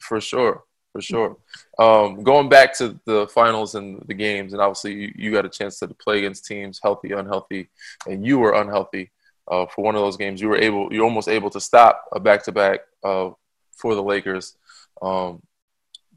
[0.00, 1.36] For sure, for sure.
[1.78, 5.48] Um, going back to the finals and the games, and obviously you, you, got a
[5.50, 7.68] chance to play against teams, healthy, unhealthy,
[8.08, 9.10] and you were unhealthy
[9.50, 10.40] uh, for one of those games.
[10.40, 14.56] You were able, you're almost able to stop a back to back for the Lakers.
[15.02, 15.42] Um,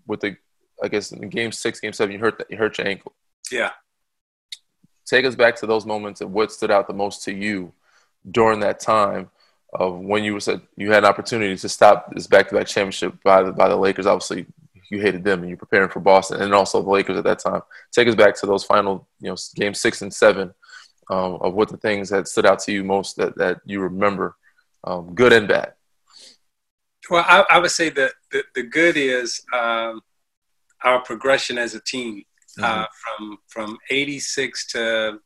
[0.06, 0.38] with the,
[0.82, 3.14] I guess in game six, game seven, you hurt you hurt your ankle.
[3.52, 3.72] Yeah
[5.08, 7.74] take us back to those moments of what stood out the most to you
[8.30, 9.30] during that time
[9.74, 13.52] of when you said you had an opportunity to stop this back-to-back championship by the
[13.52, 14.06] by the Lakers.
[14.06, 14.46] Obviously,
[14.90, 17.62] you hated them, and you're preparing for Boston, and also the Lakers at that time.
[17.92, 20.54] Take us back to those final, you know, game six and seven
[21.10, 24.36] um, of what the things that stood out to you most that that you remember,
[24.84, 25.74] um, good and bad.
[27.10, 30.02] Well, I, I would say that the, the good is um,
[30.84, 32.24] our progression as a team
[32.58, 32.64] mm-hmm.
[32.64, 35.20] uh, from from 86 to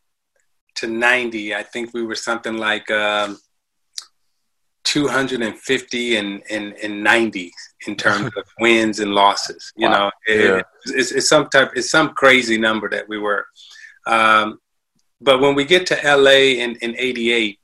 [0.76, 3.38] to 90 i think we were something like um,
[4.84, 7.52] 250 and, and, and 90
[7.88, 9.98] in terms of wins and losses you wow.
[9.98, 10.62] know it, yeah.
[10.96, 13.46] it's, it's some type it's some crazy number that we were
[14.08, 14.60] um,
[15.20, 17.60] but when we get to la in, in 88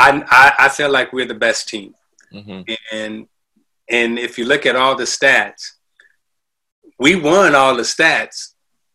[0.00, 1.94] I, I, I feel like we're the best team
[2.32, 2.62] mm-hmm.
[2.92, 3.26] and
[3.90, 5.78] and if you look at all the stats
[6.98, 8.54] we won all the stats,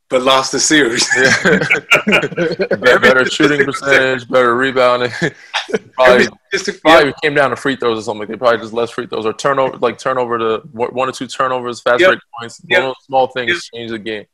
[0.09, 1.07] but lost the series.
[2.05, 5.11] better, better shooting percentage, better rebounding.
[5.93, 7.13] probably, just to, probably yeah.
[7.23, 8.27] came down to free throws or something.
[8.27, 11.81] They probably just less free throws or turnover, like turnover to one or two turnovers,
[11.81, 12.09] fast yep.
[12.09, 12.61] break points.
[12.67, 12.77] Yep.
[12.77, 13.61] One of those small things yep.
[13.73, 14.25] change the game.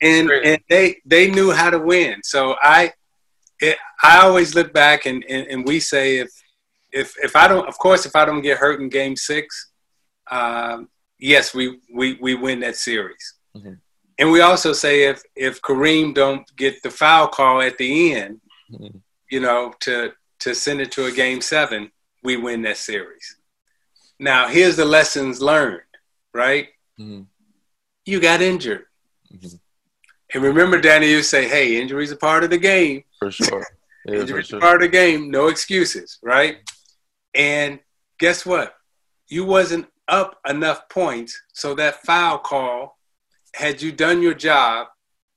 [0.00, 2.20] And and they they knew how to win.
[2.22, 2.92] So I
[3.60, 6.30] it, I always look back and, and, and we say if
[6.92, 9.70] if if I don't, of course, if I don't get hurt in Game Six,
[10.30, 13.34] um, yes, we, we, we win that series.
[13.56, 13.74] Mm-hmm.
[14.18, 18.40] And we also say if if Kareem don't get the foul call at the end,
[18.70, 18.98] mm-hmm.
[19.30, 21.92] you know, to to send it to a game seven,
[22.24, 23.36] we win that series.
[24.18, 25.82] Now here's the lessons learned,
[26.34, 26.68] right?
[26.98, 27.22] Mm-hmm.
[28.06, 28.86] You got injured.
[29.32, 29.56] Mm-hmm.
[30.34, 33.04] And remember, Danny, you say, hey, injuries are part of the game.
[33.18, 33.66] For sure.
[34.06, 34.58] Yeah, injuries sure.
[34.58, 36.58] are part of the game, no excuses, right?
[37.38, 37.78] And
[38.18, 38.74] guess what?
[39.28, 42.98] You wasn't up enough points so that foul call,
[43.54, 44.88] had you done your job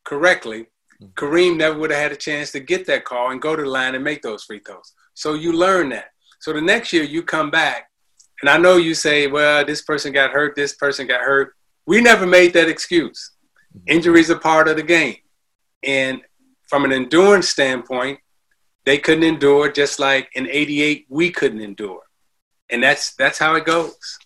[0.03, 0.67] correctly,
[1.01, 1.07] mm-hmm.
[1.13, 3.69] Kareem never would have had a chance to get that call and go to the
[3.69, 4.93] line and make those free throws.
[5.13, 6.11] So you learn that.
[6.39, 7.89] So the next year you come back,
[8.41, 11.53] and I know you say, well, this person got hurt, this person got hurt.
[11.85, 13.33] We never made that excuse.
[13.77, 13.91] Mm-hmm.
[13.97, 15.17] Injuries are part of the game.
[15.83, 16.21] And
[16.67, 18.19] from an endurance standpoint,
[18.85, 22.01] they couldn't endure just like in 88 we couldn't endure.
[22.69, 24.17] And that's that's how it goes.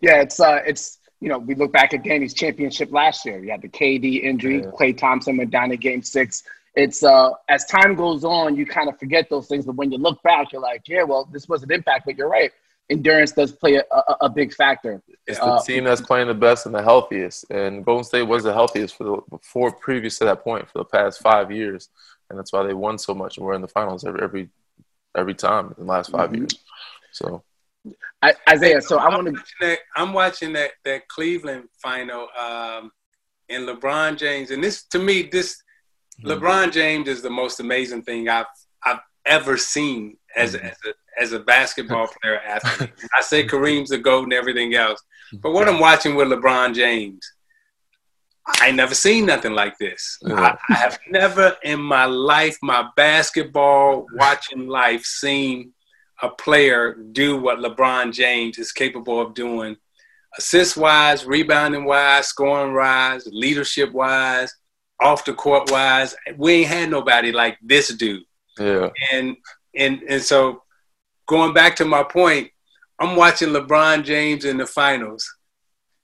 [0.00, 3.42] Yeah, it's uh, it's you know we look back at Danny's championship last year.
[3.42, 4.60] You had the KD injury.
[4.60, 4.70] Yeah.
[4.70, 6.44] Klay Thompson went down in Game Six.
[6.74, 9.66] It's uh, as time goes on, you kind of forget those things.
[9.66, 12.06] But when you look back, you're like, yeah, well, this was an impact.
[12.06, 12.50] But you're right,
[12.88, 15.02] endurance does play a, a, a big factor.
[15.26, 18.44] It's the uh, team that's playing the best and the healthiest, and Golden State was
[18.44, 21.88] the healthiest for the four previous to that point for the past five years,
[22.32, 24.48] and that's why they won so much and we're in the finals every every
[25.16, 26.36] every time in the last 5 mm-hmm.
[26.36, 26.58] years.
[27.12, 27.44] So,
[28.22, 29.76] I, Isiah, so I want to.
[29.94, 32.90] I'm watching that that Cleveland final, um,
[33.50, 35.62] and LeBron James, and this to me, this
[36.22, 36.30] mm-hmm.
[36.30, 38.46] LeBron James is the most amazing thing I've
[38.82, 40.66] I've ever seen as mm-hmm.
[40.66, 42.92] as a as a basketball player athlete.
[43.16, 45.02] I say Kareem's the goat and everything else,
[45.42, 47.20] but what I'm watching with LeBron James,
[48.46, 50.18] I never seen nothing like this.
[50.22, 50.34] Yeah.
[50.34, 55.72] I, I, have never in my life, my basketball watching life, seen
[56.22, 59.76] a player do what LeBron James is capable of doing,
[60.38, 64.52] assist wise, rebounding wise, scoring wise, leadership wise,
[65.00, 66.14] off the court wise.
[66.36, 68.24] We ain't had nobody like this dude.
[68.58, 68.90] Yeah.
[69.12, 69.36] And
[69.74, 70.62] and and so
[71.26, 72.50] going back to my point,
[72.98, 75.28] I'm watching LeBron James in the finals.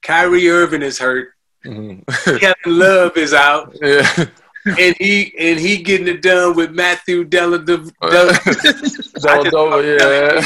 [0.03, 1.29] Kyrie Irving is hurt.
[1.65, 2.37] Mm-hmm.
[2.39, 3.77] Kevin Love is out.
[3.81, 4.27] Yeah.
[4.67, 7.91] And he and he getting it done with Matthew Della Della
[9.83, 10.43] yeah.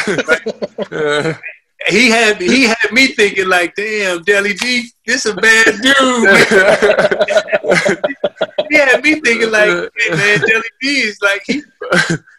[0.91, 1.39] yeah.
[1.89, 5.95] He had he had me thinking like, damn, Deli D, this a bad dude.
[8.71, 11.63] he had me thinking like, hey man, Deli D is like he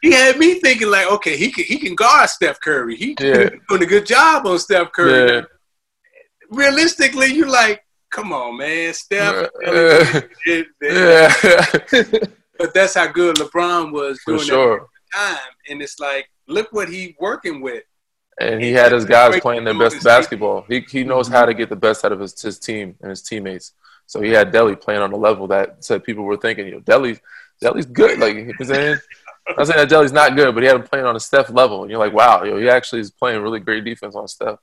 [0.02, 2.96] he had me thinking like, okay, he can he can guard Steph Curry.
[2.96, 3.50] He yeah.
[3.68, 5.34] doing a good job on Steph Curry.
[5.34, 5.42] Yeah.
[6.50, 7.84] Realistically, you like,
[8.14, 9.50] come on, man, Steph.
[9.66, 10.22] Uh,
[10.82, 11.34] yeah.
[12.58, 14.88] but that's how good LeBron was doing For sure.
[15.14, 15.38] time,
[15.70, 17.84] and it's like, look what he working with.
[18.40, 20.66] And he had his guys playing their best basketball.
[20.68, 23.22] He he knows how to get the best out of his, his team and his
[23.22, 23.74] teammates.
[24.08, 26.80] So he had Deli playing on a level that said people were thinking, you know,
[26.80, 27.20] Deli,
[27.62, 28.20] Deli's good.
[28.20, 28.98] Like you know I'm saying,
[29.58, 31.84] I'm saying that Deli's not good, but he had him playing on a Steph level.
[31.84, 34.58] And you're like, wow, yo, he actually is playing really great defense on Steph.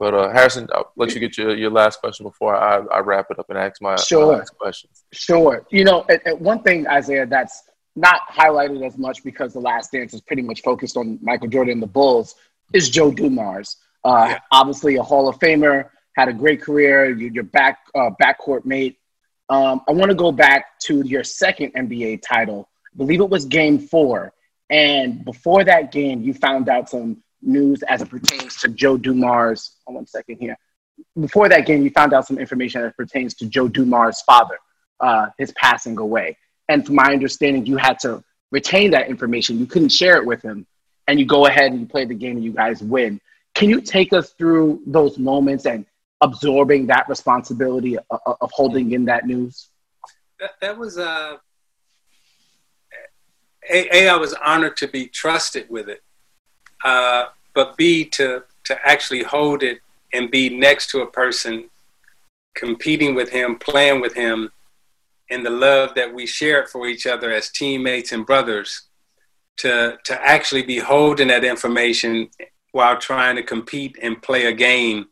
[0.00, 3.26] But uh, Harrison, I'll let you get your, your last question before I, I wrap
[3.30, 4.38] it up and ask my, sure.
[4.38, 5.04] my questions.
[5.12, 5.66] Sure.
[5.70, 9.92] You know, and, and one thing, Isiah, that's not highlighted as much because The Last
[9.92, 12.34] Dance is pretty much focused on Michael Jordan and the Bulls
[12.72, 13.76] is Joe Dumars.
[14.02, 14.38] Uh, yeah.
[14.50, 17.10] Obviously, a Hall of Famer, had a great career.
[17.10, 18.96] Your back uh, backcourt mate.
[19.50, 22.70] Um, I want to go back to your second NBA title.
[22.94, 24.32] I believe it was Game Four,
[24.70, 29.76] and before that game, you found out some news as it pertains to Joe Dumars.
[29.86, 30.56] Hold one second here.
[31.18, 34.58] Before that game, you found out some information that pertains to Joe Dumars' father,
[35.00, 36.36] uh, his passing away.
[36.68, 39.58] And from my understanding, you had to retain that information.
[39.58, 40.66] You couldn't share it with him.
[41.08, 43.20] And you go ahead and you play the game and you guys win.
[43.54, 45.84] Can you take us through those moments and
[46.20, 49.68] absorbing that responsibility of, of holding in that news?
[50.38, 51.36] That, that was uh,
[53.68, 54.08] a, a.
[54.08, 56.02] I was honored to be trusted with it
[56.84, 59.80] uh, but B to to actually hold it
[60.12, 61.70] and be next to a person,
[62.54, 64.50] competing with him, playing with him,
[65.30, 68.82] and the love that we share for each other as teammates and brothers,
[69.58, 72.28] to to actually be holding that information
[72.72, 75.06] while trying to compete and play a game,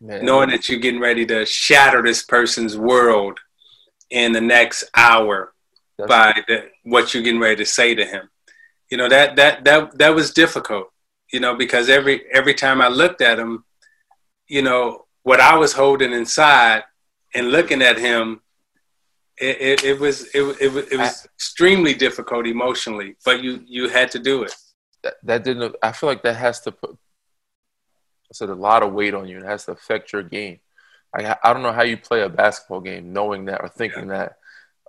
[0.00, 0.24] Man.
[0.24, 3.38] knowing that you're getting ready to shatter this person's world
[4.10, 5.52] in the next hour
[5.98, 8.28] That's by the, what you're getting ready to say to him.
[8.90, 10.89] You know that that that that was difficult
[11.32, 13.64] you know, because every every time I looked at him,
[14.48, 16.84] you know, what I was holding inside
[17.34, 18.40] and looking at him,
[19.38, 24.10] it, it, it was it, it, it was extremely difficult emotionally, but you you had
[24.12, 24.54] to do it.
[25.02, 25.76] That, that didn't.
[25.82, 26.90] I feel like that has to put.
[26.90, 29.38] I said a lot of weight on you.
[29.38, 30.60] It has to affect your game.
[31.14, 34.28] I I don't know how you play a basketball game knowing that or thinking yeah.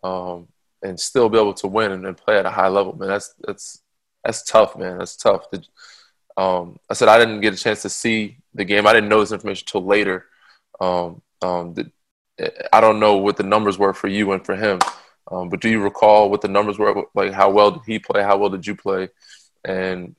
[0.03, 0.47] that, um,
[0.83, 2.97] and still be able to win and, and play at a high level.
[2.97, 3.81] Man, that's that's
[4.23, 4.97] that's tough, man.
[4.97, 5.49] That's tough.
[5.51, 5.61] To,
[6.37, 8.87] um, I said I didn't get a chance to see the game.
[8.87, 10.25] I didn't know this information until later.
[10.79, 11.91] Um, um, the,
[12.73, 14.79] I don't know what the numbers were for you and for him,
[15.31, 17.05] um, but do you recall what the numbers were?
[17.13, 18.23] Like how well did he play?
[18.23, 19.09] How well did you play?
[19.63, 20.15] And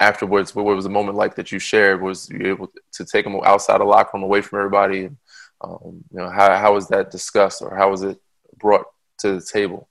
[0.00, 2.02] afterwards, what was the moment like that you shared?
[2.02, 5.04] Was you able to take him outside the locker room, away from everybody?
[5.04, 5.16] And,
[5.62, 8.18] um, you know, how how was that discussed, or how was it
[8.58, 8.86] brought
[9.20, 9.88] to the table?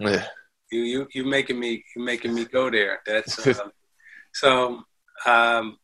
[0.00, 0.26] Yeah.
[0.70, 3.00] You you you making me you making me go there.
[3.06, 3.68] That's uh,
[4.38, 4.84] so
[5.26, 5.78] um,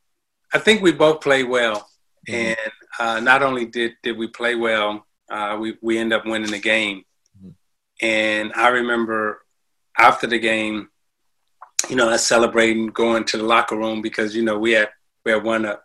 [0.53, 1.89] I think we both played well,
[2.29, 2.35] mm-hmm.
[2.35, 6.51] and uh, not only did did we play well, uh, we we end up winning
[6.51, 7.05] the game.
[7.37, 7.51] Mm-hmm.
[8.03, 9.41] And I remember
[9.99, 10.89] after the game,
[11.89, 14.91] you know, us celebrating, going to the locker room because you know we had
[15.25, 15.81] we had won a.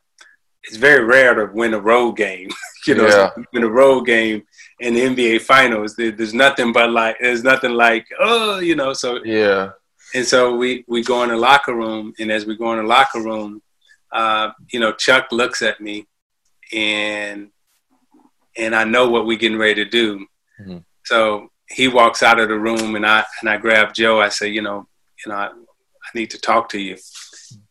[0.64, 2.50] It's very rare to win a road game,
[2.86, 3.30] you know, yeah.
[3.54, 4.44] win a road game
[4.82, 5.96] in the NBA Finals.
[5.96, 8.94] There's nothing but like there's nothing like oh, you know.
[8.94, 9.72] So yeah,
[10.14, 12.84] and so we we go in the locker room, and as we go in the
[12.84, 13.62] locker room,
[14.12, 16.08] uh, you know, Chuck looks at me,
[16.74, 17.50] and
[18.58, 20.26] and I know what we're getting ready to do.
[20.60, 20.78] Mm-hmm.
[21.06, 24.20] So he walks out of the room, and I and I grab Joe.
[24.20, 24.88] I say, you know,
[25.26, 26.98] you know, I, I need to talk to you.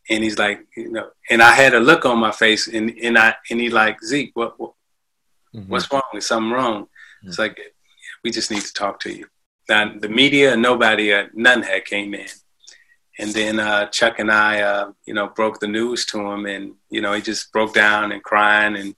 [0.09, 3.17] And he's like, you know, and I had a look on my face, and and
[3.17, 4.73] I and he like Zeke, what, what
[5.53, 5.69] mm-hmm.
[5.69, 6.01] what's wrong?
[6.13, 6.83] Is something wrong?
[6.83, 7.29] Mm-hmm.
[7.29, 7.59] It's like
[8.23, 9.27] we just need to talk to you.
[9.69, 12.27] The media, nobody, uh, none had came in,
[13.19, 16.73] and then uh, Chuck and I, uh, you know, broke the news to him, and
[16.89, 18.95] you know, he just broke down and crying, and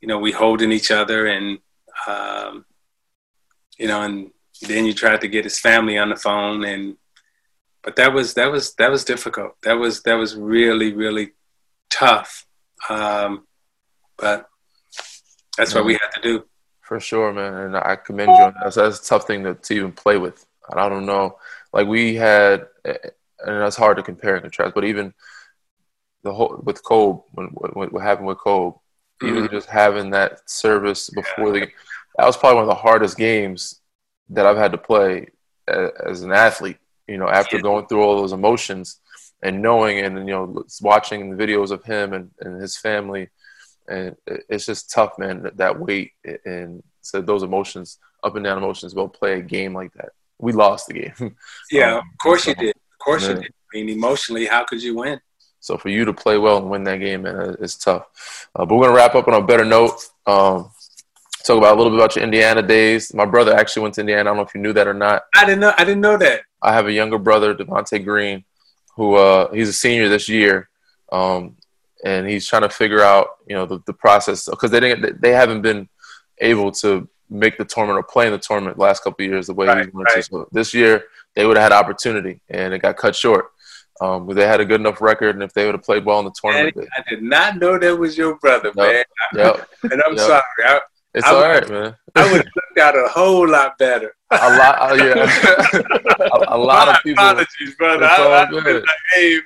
[0.00, 1.58] you know, we holding each other, and
[2.06, 2.64] um,
[3.76, 4.30] you know, and
[4.62, 6.96] then you tried to get his family on the phone, and
[7.82, 9.60] but that was that was that was difficult.
[9.62, 11.32] That was that was really really
[11.90, 12.46] tough.
[12.88, 13.46] Um,
[14.16, 14.48] but
[15.56, 16.44] that's what we had to do.
[16.84, 18.74] For sure, man, and I commend you on that.
[18.74, 20.44] That's a tough thing to, to even play with.
[20.72, 21.38] I don't know,
[21.72, 22.98] like we had, and
[23.44, 24.74] that's hard to compare and contrast.
[24.74, 25.12] But even
[26.22, 28.76] the whole with Kobe, when, when what happened with Kobe,
[29.22, 29.36] mm-hmm.
[29.36, 31.52] even just having that service before yeah.
[31.52, 31.74] the, game,
[32.16, 33.80] that was probably one of the hardest games
[34.30, 35.28] that I've had to play
[35.68, 39.00] as, as an athlete you know, after going through all those emotions
[39.42, 43.28] and knowing and, you know, watching the videos of him and, and his family.
[43.88, 46.12] And it's just tough, man, that, that weight
[46.44, 50.10] and so those emotions, up and down emotions, will play a game like that.
[50.38, 51.36] We lost the game.
[51.70, 52.76] yeah, um, of course so, you did.
[52.76, 53.36] Of course man.
[53.36, 53.52] you did.
[53.52, 55.20] I mean, emotionally, how could you win?
[55.60, 58.48] So for you to play well and win that game, man, it's tough.
[58.54, 59.98] Uh, but we're gonna wrap up on a better note.
[60.26, 60.70] Um,
[61.44, 63.12] talk about a little bit about your Indiana days.
[63.14, 64.20] My brother actually went to Indiana.
[64.20, 65.24] I don't know if you knew that or not.
[65.34, 65.72] I didn't know.
[65.76, 66.42] I didn't know that.
[66.62, 68.44] I have a younger brother, Devonte Green,
[68.96, 70.70] who uh, he's a senior this year,
[71.12, 71.56] um,
[72.04, 75.32] and he's trying to figure out you know the, the process because they didn't they
[75.32, 75.88] haven't been
[76.38, 79.54] able to make the tournament or play in the tournament the last couple years the
[79.54, 80.16] way right, he went right.
[80.16, 80.22] to.
[80.22, 83.46] So this year they would have had opportunity and it got cut short.
[84.00, 86.24] Um, they had a good enough record, and if they would have played well in
[86.24, 89.04] the tournament, I did not know that was your brother, man.
[89.34, 89.68] Yep.
[89.84, 90.26] and I'm yep.
[90.26, 90.42] sorry.
[90.64, 90.80] I,
[91.14, 91.96] it's I all right, man.
[92.16, 94.16] I would have got a whole lot better.
[94.42, 95.78] A lot, uh, yeah.
[96.50, 97.24] a, a, lot of people.
[97.24, 98.04] Apologies, brother.
[98.04, 99.40] I, like, hey,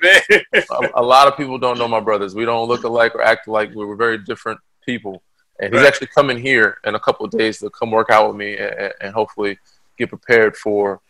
[0.53, 2.35] a, a, lot of people don't know my brothers.
[2.35, 3.69] We don't look alike or act alike.
[3.73, 5.21] We were very different people.
[5.59, 8.37] And he's actually coming here in a couple of days to come work out with
[8.37, 9.59] me and, and, hopefully
[9.97, 11.01] get prepared for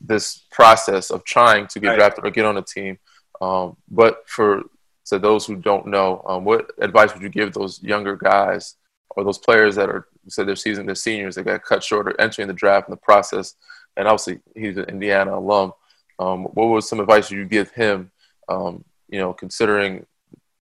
[0.00, 1.96] this process of trying to get right.
[1.96, 2.98] drafted or get on a team.
[3.40, 4.62] Um, but for
[5.06, 8.76] to those who don't know, um, what advice would you give those younger guys
[9.10, 12.20] or those players that are said their season, their seniors, they got cut short or
[12.20, 13.54] entering the draft in the process.
[13.96, 15.72] And obviously, he's an Indiana alum.
[16.18, 18.10] Um, what was some advice you give him?
[18.48, 20.06] Um, you know, considering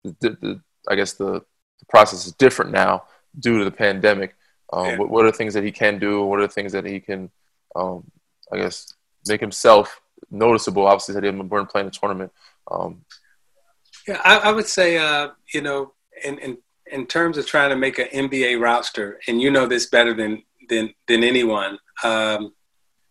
[0.03, 1.41] the, the, I guess the,
[1.79, 3.03] the, process is different now
[3.39, 4.35] due to the pandemic.
[4.71, 4.97] Um, yeah.
[4.97, 6.23] what, what, are the things that he can do?
[6.23, 7.29] What are the things that he can,
[7.75, 8.09] um,
[8.51, 8.93] I guess,
[9.27, 10.87] make himself noticeable?
[10.87, 12.31] Obviously, that he didn't burn playing the tournament.
[12.69, 13.05] Um,
[14.07, 15.93] yeah, I, I, would say, uh, you know,
[16.23, 16.57] and, and
[16.91, 20.43] in terms of trying to make an NBA roster, and you know this better than
[20.69, 21.77] than than anyone.
[22.03, 22.53] Um,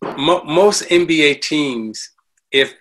[0.01, 2.11] mo- most NBA teams,
[2.51, 2.73] if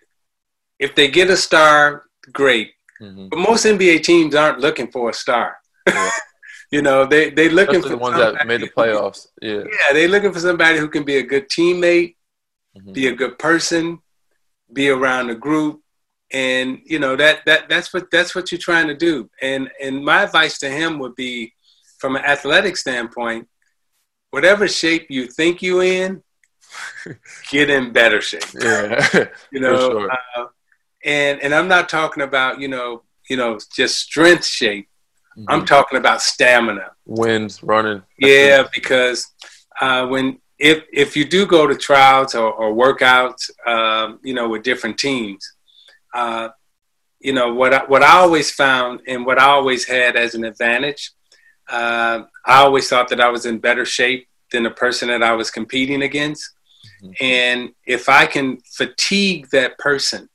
[0.78, 2.72] if they get a star, great.
[3.00, 3.28] Mm-hmm.
[3.28, 5.56] But most NBA teams aren't looking for a star.
[5.86, 6.10] Yeah.
[6.70, 9.28] you know, they they looking Especially for the ones that made the playoffs.
[9.40, 12.16] Yeah, yeah, they looking for somebody who can be a good teammate,
[12.76, 12.92] mm-hmm.
[12.92, 13.98] be a good person,
[14.72, 15.80] be around the group,
[16.34, 19.30] and you know that that that's what that's what you're trying to do.
[19.40, 21.54] And and my advice to him would be
[21.98, 23.48] from an athletic standpoint
[24.34, 26.20] whatever shape you think you in
[27.50, 28.42] get in better shape.
[28.60, 30.10] Yeah you know sure.
[30.10, 30.46] uh,
[31.04, 34.88] and and i'm not talking about you know you know just strength shape.
[35.38, 35.50] Mm-hmm.
[35.50, 36.90] i'm talking about stamina.
[37.06, 38.02] Wins running.
[38.18, 39.26] Yeah because
[39.80, 44.48] uh, when if if you do go to trials or, or workouts um, you know
[44.48, 45.53] with different teams
[46.14, 46.48] uh,
[47.20, 50.44] you know what I, what I always found and what I always had as an
[50.44, 51.12] advantage.
[51.68, 55.32] Uh, I always thought that I was in better shape than the person that I
[55.32, 56.50] was competing against,
[57.02, 57.12] mm-hmm.
[57.20, 60.28] and if I can fatigue that person,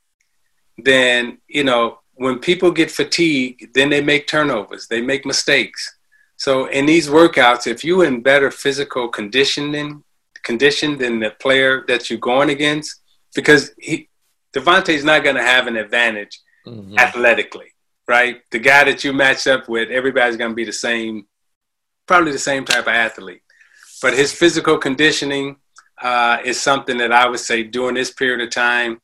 [0.77, 5.95] then you know when people get fatigued, then they make turnovers, they make mistakes.
[6.35, 10.03] So in these workouts, if you're in better physical conditioning
[10.43, 13.01] condition than the player that you're going against,
[13.35, 14.09] because he,
[14.53, 16.97] Devonte's not going to have an advantage mm-hmm.
[16.97, 17.67] athletically,
[18.07, 18.41] right?
[18.51, 21.27] The guy that you match up with, everybody's going to be the same,
[22.07, 23.41] probably the same type of athlete.
[24.01, 25.57] But his physical conditioning
[26.01, 29.01] uh, is something that I would say during this period of time,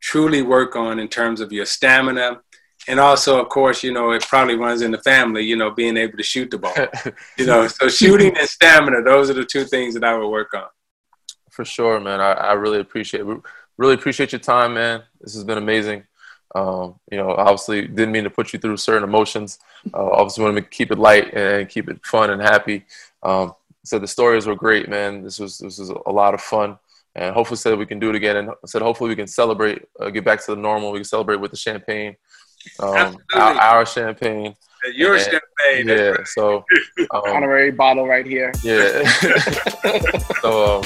[0.00, 2.40] truly work on in terms of your stamina.
[2.86, 5.96] And also, of course, you know, it probably runs in the family, you know, being
[5.96, 6.74] able to shoot the ball.
[7.38, 10.52] you know, so shooting and stamina, those are the two things that I would work
[10.52, 10.66] on.
[11.50, 12.20] For sure, man.
[12.20, 13.40] I, I really appreciate it
[13.76, 15.02] really appreciate your time, man.
[15.20, 16.04] This has been amazing.
[16.54, 19.58] Um, you know, obviously didn't mean to put you through certain emotions.
[19.92, 22.84] Uh, obviously wanted to keep it light and keep it fun and happy.
[23.22, 23.54] Um,
[23.84, 25.22] so the stories were great, man.
[25.22, 26.78] This was this was a lot of fun.
[27.16, 28.36] and hopefully said we can do it again.
[28.36, 30.92] And said hopefully we can celebrate, uh, get back to the normal.
[30.92, 32.16] We can celebrate with the champagne,
[32.80, 34.54] um, our, our, champagne.
[34.94, 35.88] Your and, champagne.
[35.88, 36.08] Yeah.
[36.10, 36.26] Right.
[36.28, 36.64] So
[37.10, 38.52] um, honorary bottle right here.
[38.62, 39.02] Yeah.
[40.40, 40.82] so.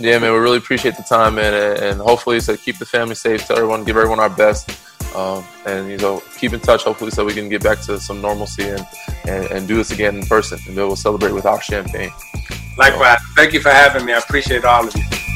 [0.00, 3.44] Yeah, man, we really appreciate the time, man, and, hopefully, so keep the family safe.
[3.46, 4.70] Tell everyone, give everyone our best,
[5.16, 6.84] um, and you know, keep in touch.
[6.84, 8.86] Hopefully, so we can get back to some normalcy and,
[9.26, 12.12] and, and do this again in person, and we'll celebrate with our champagne.
[12.78, 13.18] Likewise.
[13.18, 14.12] So, Thank you for having me.
[14.12, 15.27] I appreciate all of you.